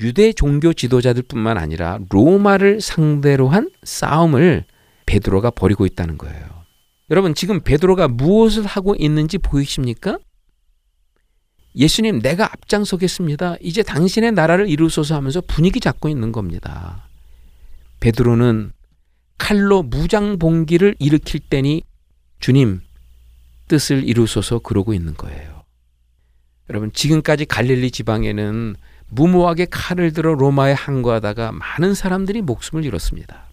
유대 0.00 0.32
종교 0.32 0.72
지도자들뿐만 0.72 1.58
아니라 1.58 1.98
로마를 2.10 2.80
상대로 2.80 3.48
한 3.48 3.68
싸움을 3.82 4.64
베드로가 5.06 5.50
벌이고 5.50 5.86
있다는 5.86 6.18
거예요. 6.18 6.57
여러분 7.10 7.34
지금 7.34 7.60
베드로가 7.60 8.08
무엇을 8.08 8.66
하고 8.66 8.94
있는지 8.98 9.38
보이십니까? 9.38 10.18
예수님 11.74 12.20
내가 12.20 12.52
앞장서겠습니다. 12.52 13.56
이제 13.60 13.82
당신의 13.82 14.32
나라를 14.32 14.68
이루소서 14.68 15.14
하면서 15.14 15.40
분위기 15.40 15.80
잡고 15.80 16.08
있는 16.08 16.32
겁니다. 16.32 17.08
베드로는 18.00 18.72
칼로 19.38 19.82
무장 19.82 20.38
봉기를 20.38 20.96
일으킬 20.98 21.40
때니 21.40 21.82
주님 22.40 22.80
뜻을 23.68 24.06
이루소서 24.08 24.58
그러고 24.58 24.92
있는 24.92 25.14
거예요. 25.14 25.62
여러분 26.68 26.92
지금까지 26.92 27.46
갈릴리 27.46 27.90
지방에는 27.90 28.76
무모하게 29.10 29.66
칼을 29.70 30.12
들어 30.12 30.34
로마에 30.34 30.72
항거하다가 30.72 31.52
많은 31.52 31.94
사람들이 31.94 32.42
목숨을 32.42 32.84
잃었습니다. 32.84 33.47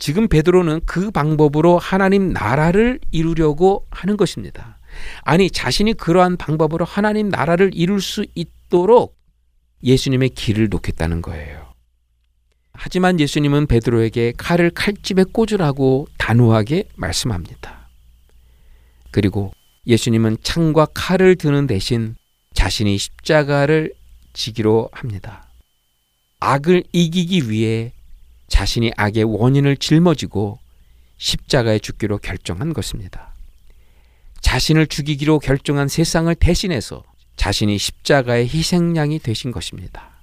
지금 0.00 0.28
베드로는 0.28 0.80
그 0.86 1.10
방법으로 1.10 1.78
하나님 1.78 2.32
나라를 2.32 2.98
이루려고 3.12 3.86
하는 3.90 4.16
것입니다. 4.16 4.78
아니 5.22 5.50
자신이 5.50 5.92
그러한 5.92 6.38
방법으로 6.38 6.86
하나님 6.86 7.28
나라를 7.28 7.70
이룰 7.74 8.00
수 8.00 8.24
있도록 8.34 9.16
예수님의 9.84 10.30
길을 10.30 10.70
놓겠다는 10.70 11.20
거예요. 11.20 11.74
하지만 12.72 13.20
예수님은 13.20 13.66
베드로에게 13.66 14.32
칼을 14.38 14.70
칼집에 14.70 15.24
꽂으라고 15.24 16.08
단호하게 16.16 16.84
말씀합니다. 16.96 17.90
그리고 19.10 19.52
예수님은 19.86 20.38
창과 20.42 20.86
칼을 20.94 21.36
드는 21.36 21.66
대신 21.66 22.14
자신이 22.54 22.96
십자가를 22.96 23.92
지기로 24.32 24.88
합니다. 24.92 25.46
악을 26.38 26.84
이기기 26.92 27.50
위해 27.50 27.92
자신이 28.50 28.92
악의 28.96 29.24
원인을 29.24 29.78
짊어지고 29.78 30.58
십자가에 31.16 31.78
죽기로 31.78 32.18
결정한 32.18 32.74
것입니다. 32.74 33.34
자신을 34.42 34.86
죽이기로 34.86 35.38
결정한 35.38 35.88
세상을 35.88 36.34
대신해서 36.34 37.02
자신이 37.36 37.78
십자가의 37.78 38.48
희생양이 38.48 39.18
되신 39.18 39.50
것입니다. 39.50 40.22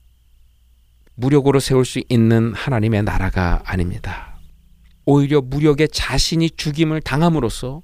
무력으로 1.16 1.60
세울 1.60 1.84
수 1.84 2.04
있는 2.10 2.54
하나님의 2.54 3.04
나라가 3.04 3.64
아닙니다. 3.66 4.40
오히려 5.06 5.42
무력에 5.42 5.88
자신이 5.88 6.52
죽임을 6.52 7.02
당함으로써 7.02 7.82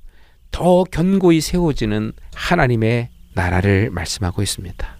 더 0.51 0.83
견고히 0.83 1.41
세워지는 1.41 2.13
하나님의 2.35 3.09
나라를 3.33 3.89
말씀하고 3.89 4.43
있습니다. 4.43 4.97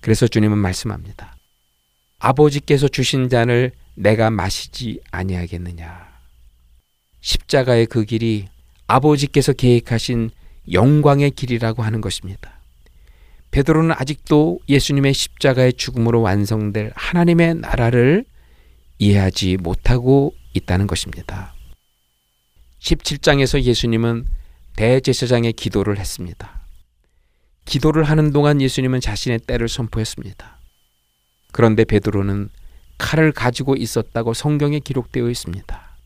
그래서 0.00 0.26
주님은 0.26 0.58
말씀합니다. 0.58 1.36
아버지께서 2.18 2.88
주신 2.88 3.28
잔을 3.30 3.72
내가 3.94 4.30
마시지 4.30 5.00
아니하겠느냐. 5.10 6.08
십자가의 7.20 7.86
그 7.86 8.04
길이 8.04 8.48
아버지께서 8.86 9.52
계획하신 9.52 10.30
영광의 10.72 11.32
길이라고 11.32 11.82
하는 11.82 12.00
것입니다. 12.00 12.60
베드로는 13.50 13.94
아직도 13.96 14.60
예수님의 14.68 15.12
십자가의 15.12 15.72
죽음으로 15.74 16.22
완성될 16.22 16.92
하나님의 16.94 17.56
나라를 17.56 18.24
이해하지 18.98 19.56
못하고 19.56 20.34
있다는 20.54 20.86
것입니다. 20.86 21.54
17장에서 22.80 23.60
예수님은 23.62 24.26
대제사장의 24.76 25.52
기도를 25.54 25.98
했습니다. 25.98 26.60
기도를 27.64 28.04
하는 28.04 28.32
동안 28.32 28.60
예수님은 28.60 29.00
자신의 29.00 29.40
때를 29.40 29.68
선포했습니다. 29.68 30.58
그런데 31.52 31.84
베드로는 31.84 32.48
칼을 33.00 33.32
가지고 33.32 33.74
있었다고 33.76 34.34
성경에 34.34 34.78
기록되어 34.78 35.30
있습니다. 35.30 35.96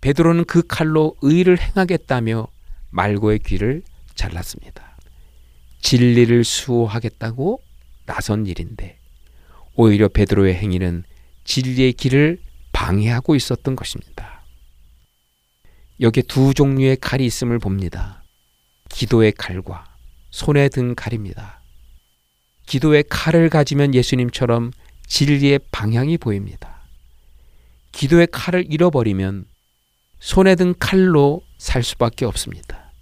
베드로는 0.00 0.44
그 0.44 0.62
칼로 0.66 1.16
의를 1.22 1.58
행하겠다며 1.58 2.48
말고의 2.90 3.38
귀를 3.38 3.82
잘랐습니다. 4.16 4.96
진리를 5.80 6.42
수호하겠다고 6.42 7.62
나선 8.04 8.46
일인데 8.46 8.98
오히려 9.76 10.08
베드로의 10.08 10.56
행위는 10.56 11.04
진리의 11.44 11.92
길을 11.92 12.40
방해하고 12.72 13.36
있었던 13.36 13.76
것입니다. 13.76 14.42
여기에 16.00 16.24
두 16.28 16.52
종류의 16.52 16.96
칼이 16.96 17.24
있음을 17.24 17.58
봅니다. 17.58 18.24
기도의 18.88 19.32
칼과 19.32 19.84
손에 20.30 20.68
든 20.68 20.94
칼입니다. 20.94 21.62
기도의 22.66 23.04
칼을 23.08 23.48
가지면 23.48 23.94
예수님처럼 23.94 24.72
진리의 25.08 25.60
방향이 25.72 26.18
보입니다. 26.18 26.82
기도의 27.92 28.28
칼을 28.30 28.66
잃어버리면 28.70 29.46
손에 30.20 30.54
든 30.54 30.74
칼로 30.78 31.42
살 31.58 31.82
수밖에 31.82 32.24
없습니다. 32.24 32.92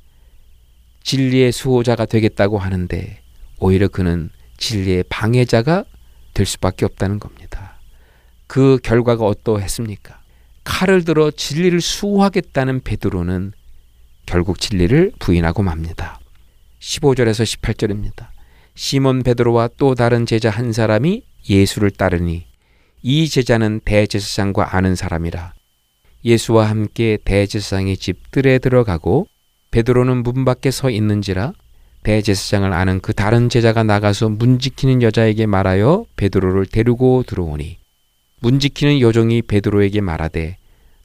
진리의 1.02 1.52
수호자가 1.52 2.06
되겠다고 2.06 2.58
하는데 2.58 3.20
오히려 3.58 3.88
그는 3.88 4.30
진리의 4.56 5.04
방해자가 5.08 5.84
될 6.34 6.46
수밖에 6.46 6.84
없다는 6.84 7.18
겁니다. 7.18 7.78
그 8.46 8.78
결과가 8.82 9.24
어떠했습니까? 9.24 10.20
칼을 10.64 11.04
들어 11.04 11.30
진리를 11.30 11.80
수호하겠다는 11.80 12.80
베드로는 12.80 13.52
결국 14.26 14.60
진리를 14.60 15.12
부인하고 15.18 15.62
맙니다. 15.62 16.20
15절에서 16.80 17.60
18절입니다. 17.60 18.28
시몬 18.74 19.22
베드로와 19.22 19.70
또 19.76 19.94
다른 19.94 20.26
제자 20.26 20.50
한 20.50 20.72
사람이 20.72 21.22
예수를 21.48 21.90
따르니 21.90 22.44
이 23.02 23.28
제자는 23.28 23.80
대제사장과 23.84 24.74
아는 24.74 24.96
사람이라. 24.96 25.54
예수와 26.24 26.68
함께 26.68 27.18
대제사장의 27.24 27.98
집들에 27.98 28.58
들어가고 28.58 29.28
베드로는 29.70 30.22
문 30.22 30.44
밖에 30.44 30.70
서 30.70 30.90
있는지라 30.90 31.52
대제사장을 32.02 32.72
아는 32.72 33.00
그 33.00 33.12
다른 33.12 33.48
제자가 33.48 33.82
나가서 33.82 34.30
문 34.30 34.58
지키는 34.58 35.02
여자에게 35.02 35.46
말하여 35.46 36.06
베드로를 36.16 36.66
데리고 36.66 37.22
들어오니 37.26 37.78
문 38.40 38.58
지키는 38.58 39.00
여종이 39.00 39.42
베드로에게 39.42 40.00
말하되 40.00 40.56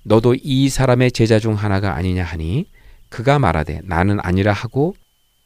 너도 0.04 0.36
이 0.42 0.70
사람의 0.70 1.12
제자 1.12 1.40
중 1.40 1.54
하나가 1.54 1.96
아니냐 1.96 2.24
하니 2.24 2.66
그가 3.10 3.40
말하되 3.40 3.82
나는 3.84 4.20
아니라 4.22 4.54
하고 4.54 4.96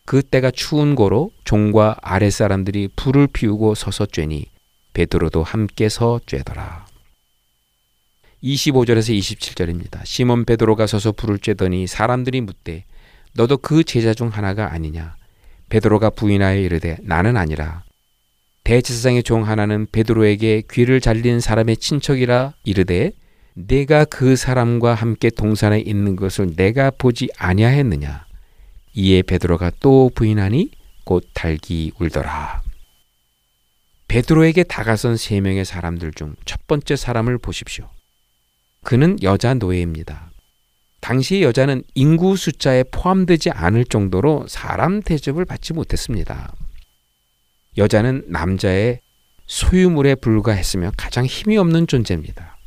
그 0.06 0.22
때가 0.22 0.52
추운 0.52 0.96
고로 0.96 1.32
종과 1.44 1.98
아랫사람들이 2.02 2.90
불을 2.96 3.28
피우고 3.28 3.76
서서 3.76 4.06
쬐니 4.06 4.46
베드로도 4.96 5.44
함께서 5.44 6.22
쬐더라. 6.26 6.86
25절에서 8.42 9.18
27절입니다. 9.18 10.06
시몬 10.06 10.46
베드로가 10.46 10.88
서서 10.88 11.12
불을 11.12 11.38
쬐더니 11.40 11.86
사람들이 11.86 12.40
묻되 12.42 12.86
너도 13.34 13.58
그 13.58 13.84
제자 13.84 14.14
중 14.14 14.30
하나가 14.30 14.72
아니냐? 14.72 15.16
베드로가 15.68 16.12
부인하여 16.12 16.60
이르되 16.60 16.98
나는 17.02 17.36
아니라. 17.36 17.84
대제사장의 18.64 19.24
종 19.24 19.46
하나는 19.46 19.86
베드로에게 19.92 20.64
귀를 20.72 21.02
잘린 21.02 21.42
사람의 21.42 21.78
친척이라 21.78 22.54
이르되 22.64 23.12
내가 23.54 24.06
그 24.06 24.38
사람과 24.38 24.94
함께 24.96 25.30
동산에 25.30 25.80
있는 25.82 26.16
것을 26.16 26.56
내가 26.56 26.90
보지 26.92 27.30
아니하였느냐? 27.38 28.26
이에 28.94 29.22
베드로가 29.24 29.72
또 29.82 30.10
부인하니 30.16 30.72
곧 31.04 31.28
달기 31.34 31.92
울더라. 32.00 32.65
베드로에게 34.08 34.64
다가선 34.64 35.18
세 35.18 35.42
명의 35.42 35.66
사람들 35.66 36.14
중 36.14 36.36
첫 36.46 36.68
번째 36.68 36.96
사람을 36.96 37.38
보십시오. 37.38 37.90
그는 38.84 39.18
여자 39.24 39.54
노예입니다. 39.54 40.32
당시 41.02 41.42
여자는 41.44 41.84
인구 41.94 42.36
숫자에 42.36 42.84
포함되지 42.92 43.52
않을 43.52 43.86
정도로 43.86 44.46
사람 44.48 45.02
대접을 45.02 45.46
받지 45.46 45.74
못했습니다. 45.74 46.54
여자는 47.78 48.26
남자의 48.28 49.02
소유물에 49.46 50.16
불과했으며 50.16 50.92
가장 50.98 51.26
힘이 51.26 51.58
없는 51.58 51.86
존재입니다. 51.88 52.58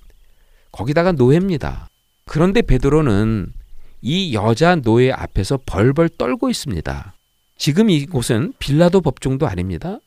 거기다가 0.71 1.13
노예입니다. 1.13 1.89
그런데 2.27 2.63
베드로는 2.63 3.53
이 4.03 4.35
여자 4.35 4.77
노예 4.77 5.11
앞에서 5.11 5.59
벌벌 5.67 6.09
떨고 6.11 6.51
있습니다. 6.51 7.15
지금 7.57 7.91
이곳은 7.91 8.53
빌라도 8.61 9.01
법정도 9.01 9.49
아닙니다. 9.49 9.99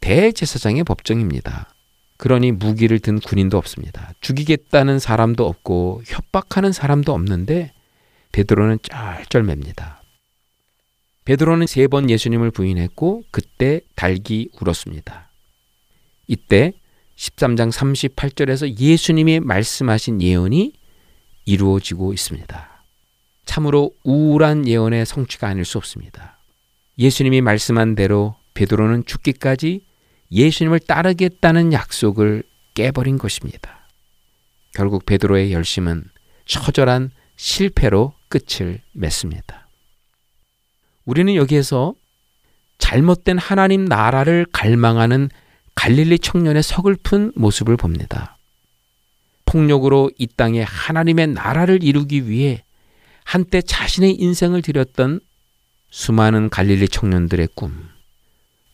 대제사장의 0.00 0.84
법정입니다. 0.84 1.68
그러니 2.16 2.52
무기를 2.52 2.98
든 2.98 3.20
군인도 3.20 3.58
없습니다. 3.58 4.12
죽이겠다는 4.20 4.98
사람도 4.98 5.46
없고 5.46 6.02
협박하는 6.06 6.72
사람도 6.72 7.12
없는데 7.12 7.72
베드로는 8.32 8.78
쩔쩔맵니다. 8.82 10.02
베드로는 11.24 11.66
세 11.66 11.86
번 11.88 12.10
예수님을 12.10 12.50
부인했고 12.50 13.24
그때 13.30 13.80
달기 13.94 14.48
울었습니다. 14.60 15.30
이때 16.26 16.72
13장 17.16 17.70
38절에서 17.72 18.78
예수님이 18.78 19.40
말씀하신 19.40 20.22
예언이 20.22 20.72
이루어지고 21.44 22.12
있습니다. 22.12 22.84
참으로 23.44 23.92
우울한 24.04 24.66
예언의 24.66 25.06
성취가 25.06 25.48
아닐 25.48 25.64
수 25.64 25.78
없습니다. 25.78 26.38
예수님이 26.98 27.40
말씀한 27.40 27.94
대로 27.94 28.36
베드로는 28.54 29.04
죽기까지 29.06 29.87
예수님을 30.30 30.80
따르겠다는 30.80 31.72
약속을 31.72 32.42
깨버린 32.74 33.18
것입니다. 33.18 33.88
결국 34.72 35.06
베드로의 35.06 35.52
열심은 35.52 36.04
처절한 36.46 37.10
실패로 37.36 38.14
끝을 38.28 38.80
맺습니다. 38.92 39.68
우리는 41.04 41.34
여기에서 41.34 41.94
잘못된 42.78 43.38
하나님 43.38 43.84
나라를 43.84 44.46
갈망하는 44.52 45.30
갈릴리 45.74 46.18
청년의 46.18 46.62
서글픈 46.62 47.32
모습을 47.34 47.76
봅니다. 47.76 48.36
폭력으로 49.46 50.10
이 50.18 50.26
땅에 50.26 50.62
하나님의 50.62 51.28
나라를 51.28 51.82
이루기 51.82 52.28
위해 52.28 52.62
한때 53.24 53.62
자신의 53.62 54.14
인생을 54.14 54.62
들였던 54.62 55.20
수많은 55.90 56.50
갈릴리 56.50 56.88
청년들의 56.88 57.48
꿈. 57.54 57.88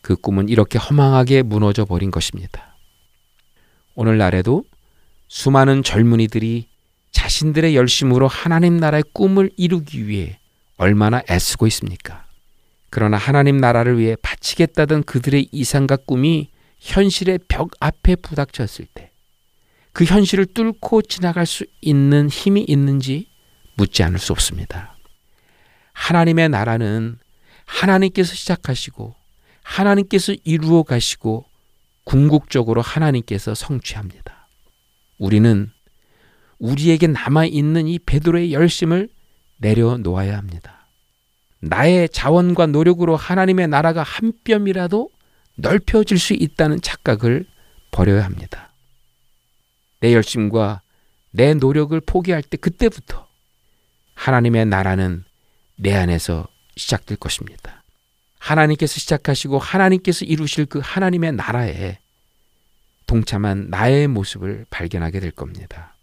그 0.05 0.15
꿈은 0.15 0.49
이렇게 0.49 0.77
허망하게 0.77 1.41
무너져 1.41 1.83
버린 1.85 2.11
것입니다. 2.11 2.77
오늘날에도 3.95 4.63
수많은 5.27 5.81
젊은이들이 5.81 6.67
자신들의 7.11 7.75
열심으로 7.75 8.27
하나님 8.27 8.77
나라의 8.77 9.03
꿈을 9.13 9.49
이루기 9.57 10.07
위해 10.07 10.37
얼마나 10.77 11.23
애쓰고 11.27 11.65
있습니까? 11.65 12.27
그러나 12.91 13.17
하나님 13.17 13.57
나라를 13.57 13.97
위해 13.97 14.15
바치겠다던 14.21 15.05
그들의 15.05 15.49
이상과 15.51 15.95
꿈이 16.05 16.51
현실의 16.77 17.39
벽 17.47 17.71
앞에 17.79 18.15
부닥쳤을 18.17 18.85
때 18.93 19.11
그 19.95 20.03
현실을 20.03 20.45
뚫고 20.47 21.03
지나갈 21.03 21.45
수 21.45 21.65
있는 21.79 22.29
힘이 22.29 22.65
있는지 22.67 23.29
묻지 23.75 24.03
않을 24.03 24.19
수 24.19 24.33
없습니다. 24.33 24.97
하나님의 25.93 26.49
나라는 26.49 27.17
하나님께서 27.63 28.35
시작하시고 28.35 29.15
하나님께서 29.65 30.33
이루어 30.43 30.83
가시고 30.83 31.45
궁극적으로 32.03 32.81
하나님께서 32.81 33.55
성취합니다. 33.55 34.47
우리는 35.17 35.71
우리에게 36.59 37.07
남아 37.07 37.45
있는 37.45 37.87
이 37.87 37.99
베드로의 37.99 38.53
열심을 38.53 39.09
내려놓아야 39.57 40.37
합니다. 40.37 40.87
나의 41.59 42.09
자원과 42.09 42.67
노력으로 42.67 43.15
하나님의 43.15 43.67
나라가 43.67 44.03
한 44.03 44.33
뼘이라도 44.43 45.09
넓혀질 45.55 46.19
수 46.19 46.33
있다는 46.33 46.81
착각을 46.81 47.45
버려야 47.91 48.23
합니다. 48.23 48.71
내 49.99 50.13
열심과 50.13 50.81
내 51.31 51.55
노력을 51.55 51.99
포기할 52.01 52.43
때 52.43 52.57
그때부터 52.57 53.27
하나님의 54.13 54.67
나라는 54.67 55.23
내 55.77 55.95
안에서 55.95 56.47
시작될 56.77 57.17
것입니다. 57.17 57.84
하나님께서 58.45 58.99
시작하시고 58.99 59.57
하나님께서 59.57 60.23
이루실 60.23 60.67
그 60.67 60.79
하나님의 60.83 61.33
나라에 61.33 61.97
동참한 63.07 63.69
나의 63.69 64.07
모습을 64.07 64.65
발견하게 64.69 65.19
될 65.19 65.31
겁니다. 65.31 65.95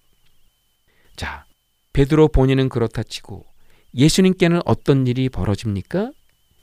자, 1.15 1.45
베드로 1.93 2.29
본인은 2.29 2.69
그렇다 2.69 3.05
치고 3.05 3.47
예수님께는 3.95 4.61
어떤 4.65 5.07
일이 5.07 5.29
벌어집니까? 5.29 6.11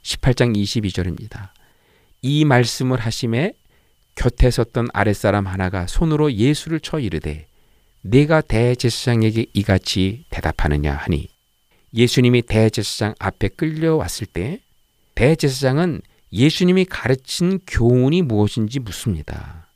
18장 0.04 0.56
22절입니다. 0.58 1.52
이 2.22 2.44
말씀을 2.44 3.00
하심에 3.00 3.54
곁에 4.16 4.52
섰던 4.52 4.90
아랫사람 4.94 5.48
하나가 5.48 5.88
손으로 5.88 6.34
예수를 6.34 6.82
쳐 6.82 7.00
이르되 7.00 7.48
내가 8.02 8.42
대제사장에게 8.42 9.46
이같이 9.54 10.26
대답하느냐 10.30 10.94
하니 10.94 11.30
예수님이 11.94 12.42
대제사장 12.42 13.16
앞에 13.20 13.48
끌려왔을 13.50 14.28
때 14.28 14.62
대제사장은 15.20 16.02
예수님이 16.32 16.86
가르친 16.86 17.60
교훈이 17.68 18.22
무엇인지 18.22 18.80
묻습니다. 18.80 19.68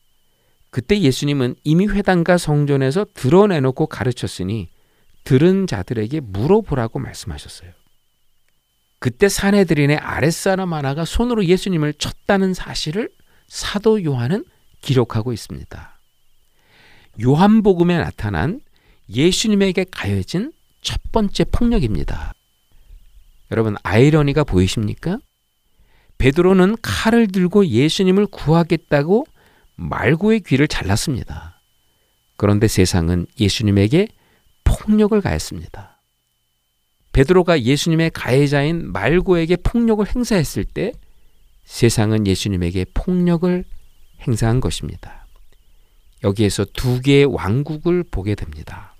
그때 0.70 0.98
예수님은 1.02 1.56
이미 1.66 1.86
회당과 1.86 2.38
성전에서 2.38 3.08
드러내놓고 3.14 3.88
가르쳤으니 3.88 4.70
들은 5.26 5.68
자들에게 5.68 6.22
물어보라고 6.22 7.00
말씀하셨어요. 7.00 7.72
그때 9.00 9.28
사내들인의 9.28 9.98
아랫사람 9.98 10.72
하나가 10.72 11.04
손으로 11.04 11.44
예수님을 11.44 11.96
쳤다는 11.96 12.54
사실을 12.54 13.10
사도 13.48 14.02
요한은 14.02 14.46
기록하고 14.80 15.34
있습니다. 15.34 16.00
요한복음에 17.22 17.98
나타난 17.98 18.62
예수님에게 19.10 19.88
가해진 19.92 20.54
첫 20.80 21.02
번째 21.12 21.44
폭력입니다. 21.52 22.34
여러분 23.52 23.76
아이러니가 23.84 24.46
보이십니까? 24.46 25.20
베드로는 26.24 26.78
칼을 26.82 27.28
들고 27.28 27.68
예수님을 27.68 28.28
구하겠다고 28.28 29.26
말고의 29.76 30.40
귀를 30.40 30.70
잘랐습니다. 30.70 31.60
그런데 32.38 32.70
세상은 32.70 33.28
예수님에게 33.38 34.08
폭력을 34.64 35.20
가했습니다. 35.20 36.00
베드로가 37.12 37.64
예수님의 37.64 38.12
가해자인 38.12 38.90
말고에게 38.94 39.58
폭력을 39.58 40.08
행사했을 40.16 40.64
때 40.64 40.94
세상은 41.66 42.26
예수님에게 42.26 42.86
폭력을 42.94 43.66
행사한 44.26 44.62
것입니다. 44.62 45.28
여기에서 46.24 46.64
두 46.64 47.02
개의 47.02 47.26
왕국을 47.26 48.06
보게 48.10 48.36
됩니다. 48.36 48.96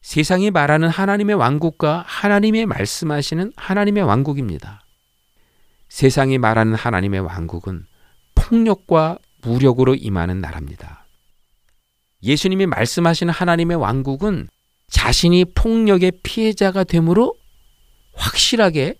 세상이 0.00 0.50
말하는 0.50 0.88
하나님의 0.88 1.36
왕국과 1.36 2.02
하나님의 2.04 2.66
말씀하시는 2.66 3.52
하나님의 3.54 4.02
왕국입니다. 4.02 4.81
세상이 5.92 6.38
말하는 6.38 6.74
하나님의 6.74 7.20
왕국은 7.20 7.84
폭력과 8.34 9.18
무력으로 9.42 9.94
임하는 9.94 10.40
나라입니다. 10.40 11.06
예수님이 12.22 12.64
말씀하시는 12.64 13.30
하나님의 13.30 13.76
왕국은 13.76 14.48
자신이 14.88 15.44
폭력의 15.54 16.12
피해자가 16.22 16.84
되므로 16.84 17.36
확실하게 18.14 18.94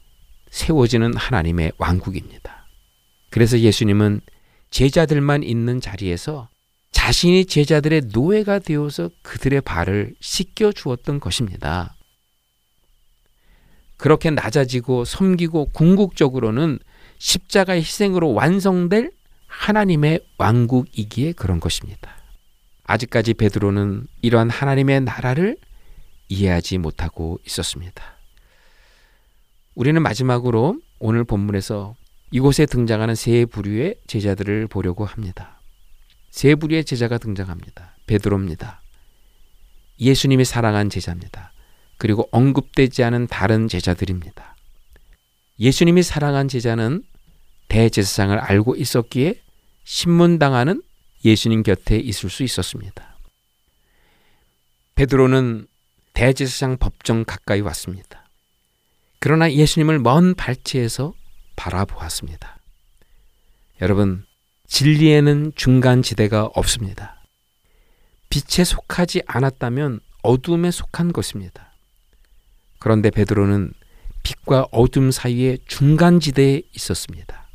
세워지는 0.50 1.16
하나님의 1.16 1.72
왕국입니다. 1.78 2.66
그래서 3.30 3.58
예수님은 3.58 4.20
제자들만 4.70 5.44
있는 5.44 5.80
자리에서 5.80 6.50
자신이 6.90 7.46
제자들의 7.46 8.02
노예가 8.12 8.58
되어서 8.58 9.08
그들의 9.22 9.62
발을 9.62 10.14
씻겨 10.20 10.72
주었던 10.72 11.20
것입니다. 11.20 11.96
그렇게 14.02 14.30
낮아지고 14.30 15.04
섬기고 15.04 15.66
궁극적으로는 15.66 16.80
십자가의 17.18 17.82
희생으로 17.82 18.32
완성될 18.32 19.12
하나님의 19.46 20.18
왕국이기에 20.38 21.34
그런 21.34 21.60
것입니다. 21.60 22.10
아직까지 22.82 23.34
베드로는 23.34 24.08
이러한 24.20 24.50
하나님의 24.50 25.02
나라를 25.02 25.56
이해하지 26.28 26.78
못하고 26.78 27.38
있었습니다. 27.46 28.02
우리는 29.76 30.02
마지막으로 30.02 30.80
오늘 30.98 31.22
본문에서 31.22 31.94
이곳에 32.32 32.66
등장하는 32.66 33.14
세 33.14 33.44
부류의 33.44 33.94
제자들을 34.08 34.66
보려고 34.66 35.04
합니다. 35.04 35.60
세 36.32 36.56
부류의 36.56 36.84
제자가 36.84 37.18
등장합니다. 37.18 37.94
베드로입니다. 38.08 38.80
예수님이 40.00 40.44
사랑한 40.44 40.90
제자입니다. 40.90 41.52
그리고 42.02 42.28
언급되지 42.32 43.04
않은 43.04 43.28
다른 43.28 43.68
제자들입니다. 43.68 44.56
예수님이 45.60 46.02
사랑한 46.02 46.48
제자는 46.48 47.04
대제사장을 47.68 48.36
알고 48.36 48.74
있었기에 48.74 49.40
신문당하는 49.84 50.82
예수님 51.24 51.62
곁에 51.62 51.98
있을 51.98 52.28
수 52.28 52.42
있었습니다. 52.42 53.16
베드로는 54.96 55.68
대제사장 56.12 56.78
법정 56.78 57.22
가까이 57.24 57.60
왔습니다. 57.60 58.28
그러나 59.20 59.52
예수님을 59.52 60.00
먼 60.00 60.34
발치에서 60.34 61.14
바라보았습니다. 61.54 62.58
여러분, 63.80 64.26
진리에는 64.66 65.52
중간 65.54 66.02
지대가 66.02 66.46
없습니다. 66.46 67.22
빛에 68.28 68.64
속하지 68.64 69.22
않았다면 69.26 70.00
어둠에 70.24 70.72
속한 70.72 71.12
것입니다. 71.12 71.71
그런데 72.82 73.10
베드로는 73.10 73.72
빛과 74.24 74.66
어둠 74.72 75.12
사이의 75.12 75.60
중간 75.68 76.18
지대에 76.18 76.62
있었습니다. 76.74 77.48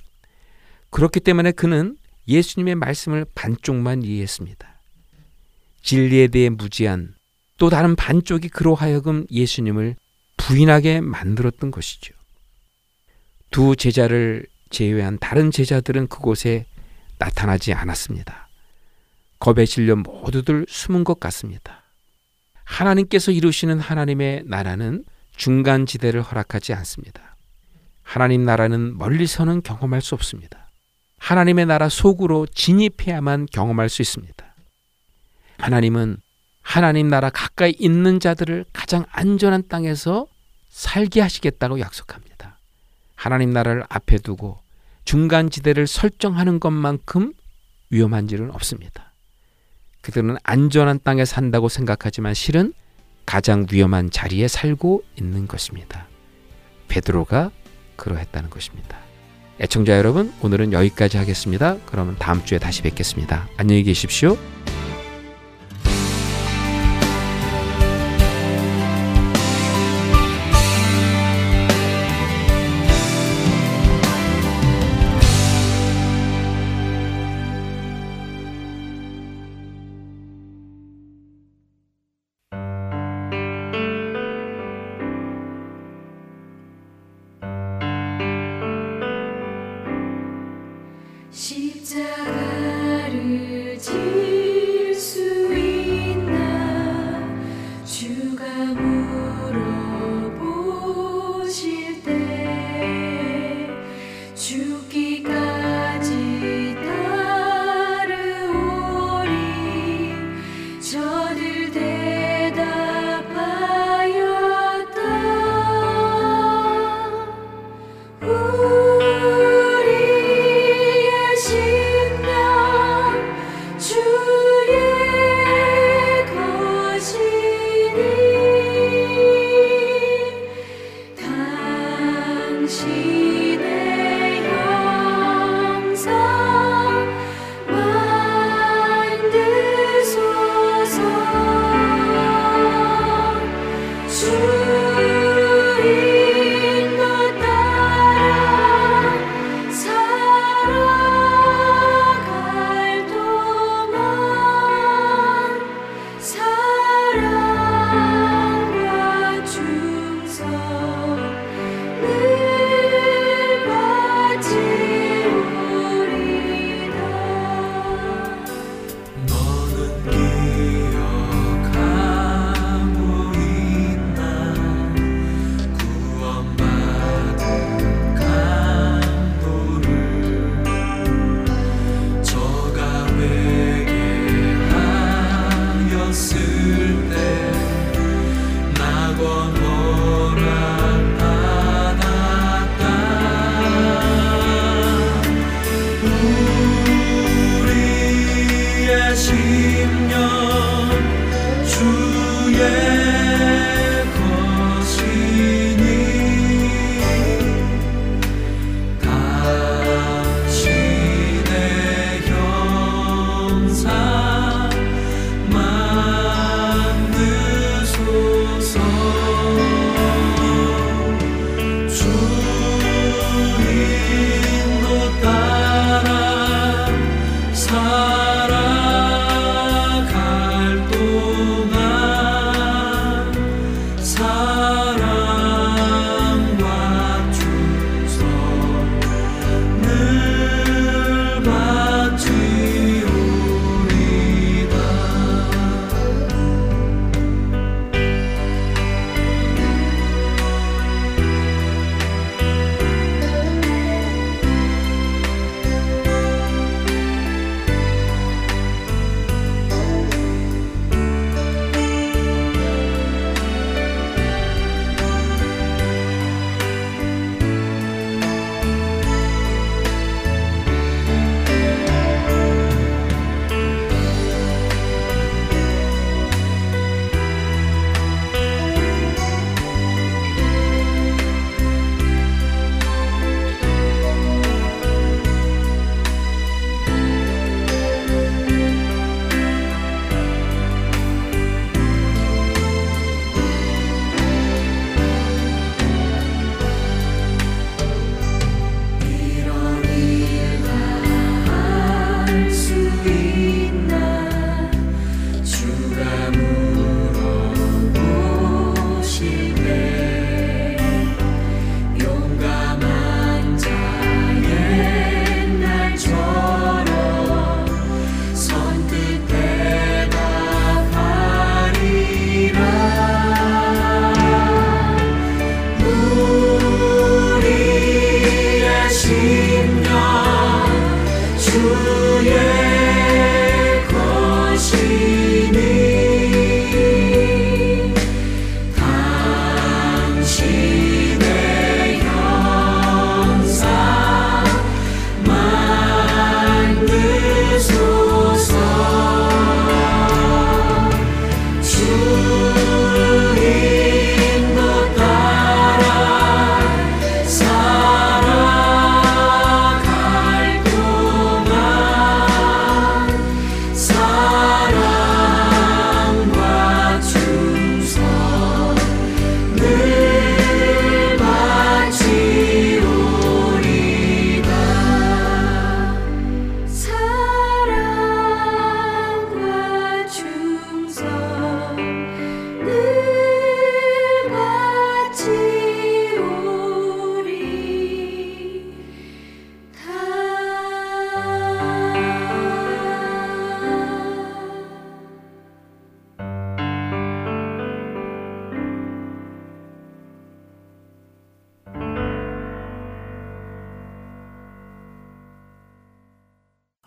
그렇기 0.90 1.20
때문에 1.20 1.52
그는 1.52 1.98
예수님의 2.30 2.76
말씀을 2.76 3.26
반쪽만 3.36 4.04
이해했습니다. 4.04 4.80
진리에 5.82 6.30
대해 6.30 6.48
무지한 6.48 7.14
또 7.58 7.70
다른 7.70 7.98
반쪽이 7.98 8.48
그로 8.48 8.74
하여금 8.74 9.26
예수님을 9.30 9.98
부인하게 10.38 11.02
만들었던 11.02 11.72
것이죠. 11.72 12.14
두 13.52 13.76
제자를 13.76 14.46
제외한 14.70 15.18
다른 15.20 15.52
제자들은 15.52 16.08
그곳에 16.08 16.66
나타나지 17.20 17.74
않았습니다. 17.74 18.48
겁에 19.40 19.66
질려 19.66 19.98
모두들 19.98 20.68
숨은 20.70 21.04
것 21.04 21.20
같습니다. 21.20 21.84
하나님께서 22.64 23.34
이루시는 23.34 23.82
하나님의 23.82 24.44
나라는 24.46 25.04
중간 25.38 25.86
지대를 25.86 26.22
허락하지 26.22 26.74
않습니다. 26.74 27.38
하나님 28.04 28.44
나라는 28.44 28.98
멀리서는 28.98 29.62
경험할 29.62 30.02
수 30.02 30.16
없습니다. 30.16 30.70
하나님의 31.20 31.66
나라 31.66 31.90
속으로 31.90 32.46
진입해야만 32.48 33.48
경험할 33.52 33.90
수 33.90 34.02
있습니다. 34.02 34.46
하나님은 35.58 36.18
하나님 36.62 37.08
나라 37.08 37.30
가까이 37.30 37.74
있는 37.80 38.20
자들을 38.20 38.66
가장 38.74 39.06
안전한 39.12 39.68
땅에서 39.68 40.28
살게 40.70 41.22
하시겠다고 41.22 41.80
약속합니다. 41.80 42.60
하나님 43.16 43.52
나라를 43.52 43.86
앞에 43.90 44.18
두고 44.18 44.60
중간 45.06 45.50
지대를 45.50 45.88
설정하는 45.88 46.60
것만큼 46.60 47.34
위험한 47.90 48.30
일은 48.30 48.52
없습니다. 48.52 49.14
그들은 50.02 50.38
안전한 50.44 51.00
땅에 51.04 51.26
산다고 51.26 51.70
생각하지만 51.70 52.34
실은 52.34 52.74
가장 53.28 53.68
위험한 53.70 54.10
자리에 54.10 54.48
살고 54.48 55.04
있는 55.18 55.48
것입니다. 55.48 56.08
베드로가 56.88 57.52
그러했다는 57.98 58.50
것입니다. 58.50 58.98
애청자 59.60 59.98
여러분, 59.98 60.34
오늘은 60.42 60.72
여기까지 60.72 61.18
하겠습니다. 61.18 61.78
그러면 61.86 62.16
다음 62.18 62.46
주에 62.46 62.58
다시 62.58 62.82
뵙겠습니다. 62.82 63.48
안녕히 63.58 63.84
계십시오. 63.84 64.38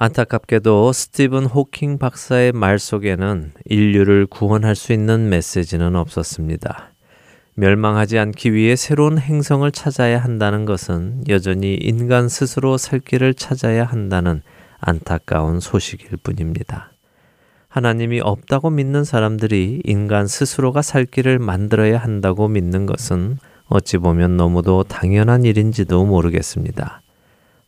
안타깝게도 0.02 0.94
스티븐 0.94 1.44
호킹 1.44 1.98
박사의 1.98 2.52
말 2.52 2.78
속에는 2.78 3.52
인류를 3.66 4.24
구원할 4.24 4.74
수 4.74 4.94
있는 4.94 5.28
메시지는 5.28 5.94
없었습니다. 5.94 6.94
멸망하지 7.52 8.18
않기 8.18 8.54
위해 8.54 8.76
새로운 8.76 9.18
행성을 9.18 9.70
찾아야 9.72 10.18
한다는 10.18 10.64
것은 10.64 11.24
여전히 11.28 11.74
인간 11.74 12.30
스스로 12.30 12.78
살 12.78 13.00
길을 13.00 13.34
찾아야 13.34 13.84
한다는 13.84 14.40
안타까운 14.78 15.60
소식일 15.60 16.16
뿐입니다. 16.22 16.92
하나님이 17.68 18.20
없다고 18.22 18.70
믿는 18.70 19.04
사람들이 19.04 19.82
인간 19.84 20.26
스스로가 20.26 20.80
살 20.80 21.04
길을 21.04 21.38
만들어야 21.38 21.98
한다고 21.98 22.48
믿는 22.48 22.86
것은 22.86 23.36
어찌 23.66 23.98
보면 23.98 24.38
너무도 24.38 24.84
당연한 24.84 25.44
일인지도 25.44 26.06
모르겠습니다. 26.06 27.02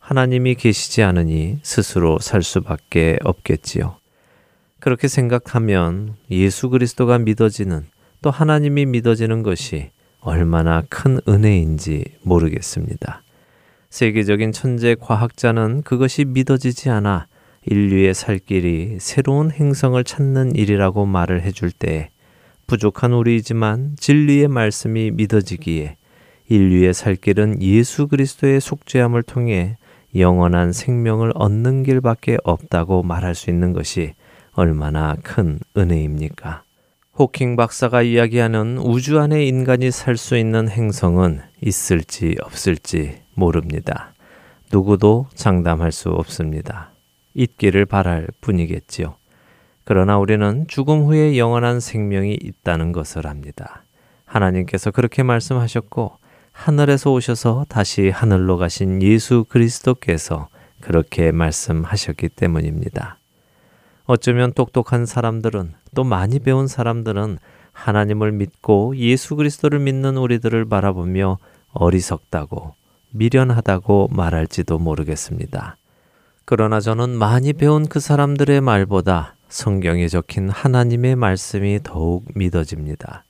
하나님이 0.03 0.55
계시지 0.55 1.01
않으니 1.01 1.59
스스로 1.63 2.19
살 2.19 2.43
수밖에 2.43 3.17
없겠지요. 3.23 3.95
그렇게 4.81 5.07
생각하면 5.07 6.15
예수 6.29 6.69
그리스도가 6.69 7.19
믿어지는 7.19 7.85
또 8.21 8.29
하나님이 8.29 8.85
믿어지는 8.85 9.43
것이 9.43 9.91
얼마나 10.19 10.83
큰 10.89 11.21
은혜인지 11.25 12.03
모르겠습니다. 12.21 13.21
세계적인 13.91 14.51
천재 14.51 14.97
과학자는 14.99 15.83
그것이 15.83 16.25
믿어지지 16.25 16.89
않아 16.89 17.27
인류의 17.65 18.13
살 18.13 18.39
길이 18.39 18.97
새로운 18.99 19.51
행성을 19.51 20.03
찾는 20.03 20.57
일이라고 20.57 21.05
말을 21.05 21.43
해줄 21.43 21.71
때 21.71 22.09
부족한 22.67 23.13
우리이지만 23.13 23.95
진리의 23.97 24.49
말씀이 24.49 25.11
믿어지기에 25.11 25.95
인류의 26.49 26.93
살 26.93 27.15
길은 27.15 27.61
예수 27.61 28.07
그리스도의 28.07 28.59
속죄함을 28.59 29.23
통해 29.23 29.77
영원한 30.15 30.73
생명을 30.73 31.31
얻는 31.35 31.83
길밖에 31.83 32.37
없다고 32.43 33.03
말할 33.03 33.35
수 33.35 33.49
있는 33.49 33.73
것이 33.73 34.13
얼마나 34.53 35.15
큰 35.23 35.59
은혜입니까? 35.75 36.63
호킹 37.17 37.55
박사가 37.55 38.01
이야기하는 38.01 38.77
우주 38.79 39.19
안에 39.19 39.45
인간이 39.45 39.91
살 39.91 40.17
수 40.17 40.37
있는 40.37 40.67
행성은 40.69 41.41
있을지 41.61 42.35
없을지 42.41 43.21
모릅니다. 43.35 44.13
누구도 44.71 45.27
장담할 45.35 45.91
수 45.91 46.09
없습니다. 46.09 46.91
있기를 47.35 47.85
바랄 47.85 48.27
뿐이겠지요. 48.41 49.15
그러나 49.83 50.17
우리는 50.17 50.65
죽음 50.67 51.03
후에 51.03 51.37
영원한 51.37 51.79
생명이 51.79 52.37
있다는 52.41 52.91
것을 52.91 53.27
압니다. 53.27 53.83
하나님께서 54.25 54.91
그렇게 54.91 55.21
말씀하셨고 55.23 56.17
하늘에서 56.53 57.11
오셔서 57.11 57.65
다시 57.67 58.09
하늘로 58.09 58.57
가신 58.57 59.01
예수 59.01 59.43
그리스도께서 59.49 60.47
그렇게 60.79 61.31
말씀하셨기 61.31 62.29
때문입니다. 62.29 63.17
어쩌면 64.05 64.53
똑똑한 64.53 65.05
사람들은 65.05 65.73
또 65.95 66.03
많이 66.03 66.39
배운 66.39 66.67
사람들은 66.67 67.39
하나님을 67.71 68.31
믿고 68.31 68.95
예수 68.97 69.35
그리스도를 69.35 69.79
믿는 69.79 70.15
우리들을 70.15 70.65
바라보며 70.65 71.37
어리석다고 71.73 72.75
미련하다고 73.11 74.09
말할지도 74.11 74.77
모르겠습니다. 74.77 75.77
그러나 76.45 76.79
저는 76.79 77.11
많이 77.11 77.53
배운 77.53 77.87
그 77.87 77.99
사람들의 77.99 78.61
말보다 78.61 79.35
성경에 79.47 80.07
적힌 80.07 80.49
하나님의 80.49 81.15
말씀이 81.15 81.79
더욱 81.83 82.25
믿어집니다. 82.35 83.23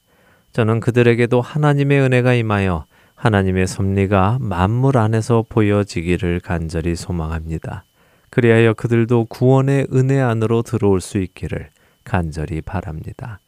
저는 0.52 0.80
그들에게도 0.80 1.42
하나님의 1.42 2.02
은혜가 2.02 2.34
임하여 2.34 2.86
하나님의 3.24 3.68
섭리가 3.68 4.38
만물 4.42 4.98
안에서 4.98 5.46
보여지기를 5.48 6.42
간절히 6.42 6.94
소망합니다. 6.98 7.86
그리하여 8.30 8.74
그들도 8.74 9.28
구원의 9.30 9.88
은혜 9.94 10.20
안으로 10.20 10.62
들어올 10.62 11.00
수 11.00 11.20
있기를 11.20 11.70
간절히 12.04 12.60
바랍니다. 12.60 13.40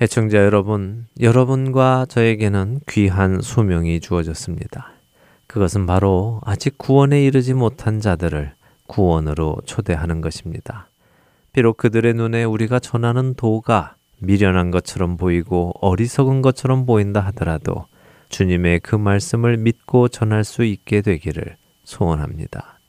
애청자 0.00 0.38
여러분, 0.38 1.06
여러분과 1.20 2.06
저에게는 2.08 2.80
귀한 2.88 3.40
소명이 3.40 4.00
주어졌습니다. 4.00 4.90
그것은 5.46 5.86
바로 5.86 6.40
아직 6.44 6.76
구원에 6.76 7.22
이르지 7.22 7.54
못한 7.54 8.00
자들을 8.00 8.54
구원으로 8.88 9.58
초대하는 9.64 10.20
것입니다. 10.20 10.88
비록 11.52 11.76
그들의 11.76 12.14
눈에 12.14 12.42
우리가 12.42 12.80
전하는 12.80 13.34
도가 13.34 13.94
미련한 14.18 14.72
것처럼 14.72 15.16
보이고 15.16 15.74
어리석은 15.80 16.42
것처럼 16.42 16.86
보인다 16.86 17.20
하더라도 17.20 17.86
주님의 18.32 18.80
그 18.80 18.96
말씀을 18.96 19.58
믿고 19.58 20.08
전할 20.08 20.42
수 20.42 20.64
있게 20.64 21.02
되기를 21.02 21.56
소원합니다. 21.84 22.80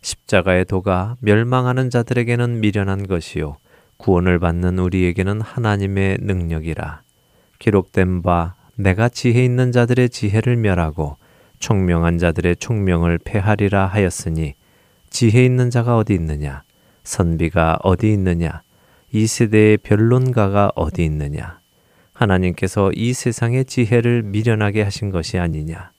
십자가의 0.00 0.64
도가 0.66 1.16
멸망하는 1.18 1.90
자들에게는 1.90 2.60
미련한 2.60 3.08
것이요 3.08 3.56
구원을 3.96 4.38
받는 4.38 4.78
우리에게는 4.78 5.40
하나님의 5.40 6.18
능력이라. 6.20 7.02
기록된 7.58 8.22
바 8.22 8.54
내가 8.76 9.08
지혜 9.08 9.44
있는 9.44 9.72
자들의 9.72 10.10
지혜를 10.10 10.56
멸하고 10.56 11.16
총명한 11.58 12.18
자들의 12.18 12.56
총명을 12.56 13.18
패하리라 13.18 13.86
하였으니 13.86 14.54
지혜 15.10 15.44
있는 15.44 15.70
자가 15.70 15.96
어디 15.98 16.14
있느냐? 16.14 16.62
선비가 17.02 17.80
어디 17.82 18.12
있느냐? 18.12 18.62
이 19.10 19.26
세대의 19.26 19.78
변론가가 19.78 20.70
어디 20.76 21.04
있느냐 21.04 21.57
하나님께서 22.18 22.90
이 22.94 23.12
세상의 23.12 23.64
지혜를 23.64 24.24
미련하게 24.24 24.82
하신 24.82 25.10
것이 25.10 25.38
아니냐. 25.38 25.92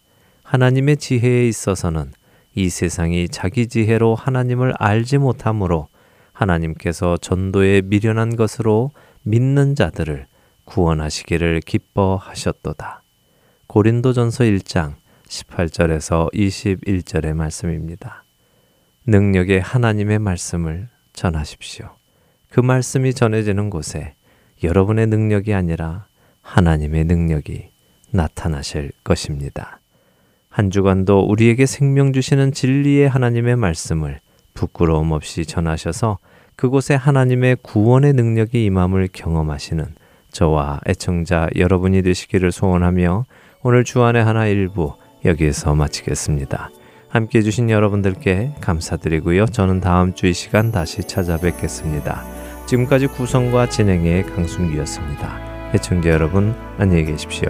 하나님의 0.44 0.98
지혜에 0.98 1.48
있어서는 1.48 2.12
이 2.56 2.70
세상이 2.70 3.30
자기 3.30 3.68
지혜로 3.68 4.16
하나님을 4.16 4.74
알지 4.78 5.18
못하므로 5.18 5.88
하나님께서 6.34 7.16
전도에 7.18 7.84
미련한 7.86 8.36
것으로 8.36 8.92
믿는 9.24 9.76
자들을 9.76 10.26
구원하시기를 10.66 11.62
기뻐하셨도다. 11.62 13.02
고린도전서 13.68 14.44
1장 14.44 14.96
18절에서 15.28 16.34
21절의 16.34 17.34
말씀입니다. 17.34 18.24
능력의 19.06 19.62
하나님의 19.62 20.20
말씀을 20.20 20.90
전하십시오. 21.14 21.92
그 22.50 22.60
말씀이 22.60 23.14
전해지는 23.14 23.70
곳에 23.70 24.16
여러분의 24.64 25.08
능력이 25.08 25.54
아니라 25.54 26.09
하나님의 26.50 27.06
능력이 27.06 27.70
나타나실 28.12 28.92
것입니다. 29.04 29.80
한 30.50 30.72
주간도 30.72 31.22
우리에게 31.22 31.66
생명 31.66 32.12
주시는 32.12 32.52
진리의 32.52 33.08
하나님의 33.08 33.56
말씀을 33.56 34.20
부끄러움 34.54 35.12
없이 35.12 35.46
전하셔서 35.46 36.18
그곳에 36.56 36.96
하나님의 36.96 37.58
구원의 37.62 38.14
능력이 38.14 38.66
임함을 38.66 39.10
경험하시는 39.14 39.86
저와 40.32 40.82
애청자 40.88 41.48
여러분이 41.56 42.02
되시기를 42.02 42.52
소원하며 42.52 43.26
오늘 43.62 43.84
주안의 43.84 44.24
하나 44.24 44.48
일부 44.48 44.96
여기에서 45.26 45.76
마치겠습니다. 45.76 46.72
함께 47.10 47.40
해주신 47.40 47.70
여러분들께 47.70 48.56
감사드리고요. 48.62 49.46
저는 49.48 49.80
다음 49.80 50.14
주 50.14 50.28
이 50.28 50.34
시간 50.34 50.72
다시 50.72 51.04
찾아뵙겠습니다. 51.04 52.24
지금까지 52.68 53.08
구성과 53.08 53.70
진행의 53.70 54.24
강순기였습니다. 54.24 55.49
애청자 55.74 56.10
여러분 56.10 56.56
안녕히 56.80 57.06
계십시오. 57.06 57.50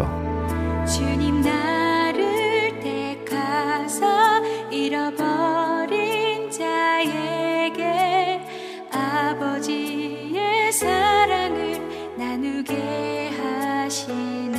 주님 0.85 1.41
나를 1.41 2.77
택하사 2.81 4.41
잃어버린 4.69 6.51
자에게 6.51 8.41
아버지의 8.91 10.71
사랑을 10.73 11.79
나누게 12.17 13.29
하시네 13.39 14.57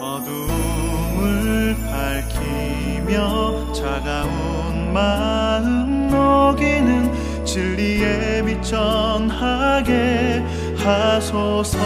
어둠을 0.00 1.76
밝히며 1.76 3.70
차가운 3.74 4.92
마음 4.94 6.08
녹이는 6.08 7.44
진리의 7.44 8.44
빛 8.46 8.62
전하게 8.62 10.42
하소서 10.84 11.78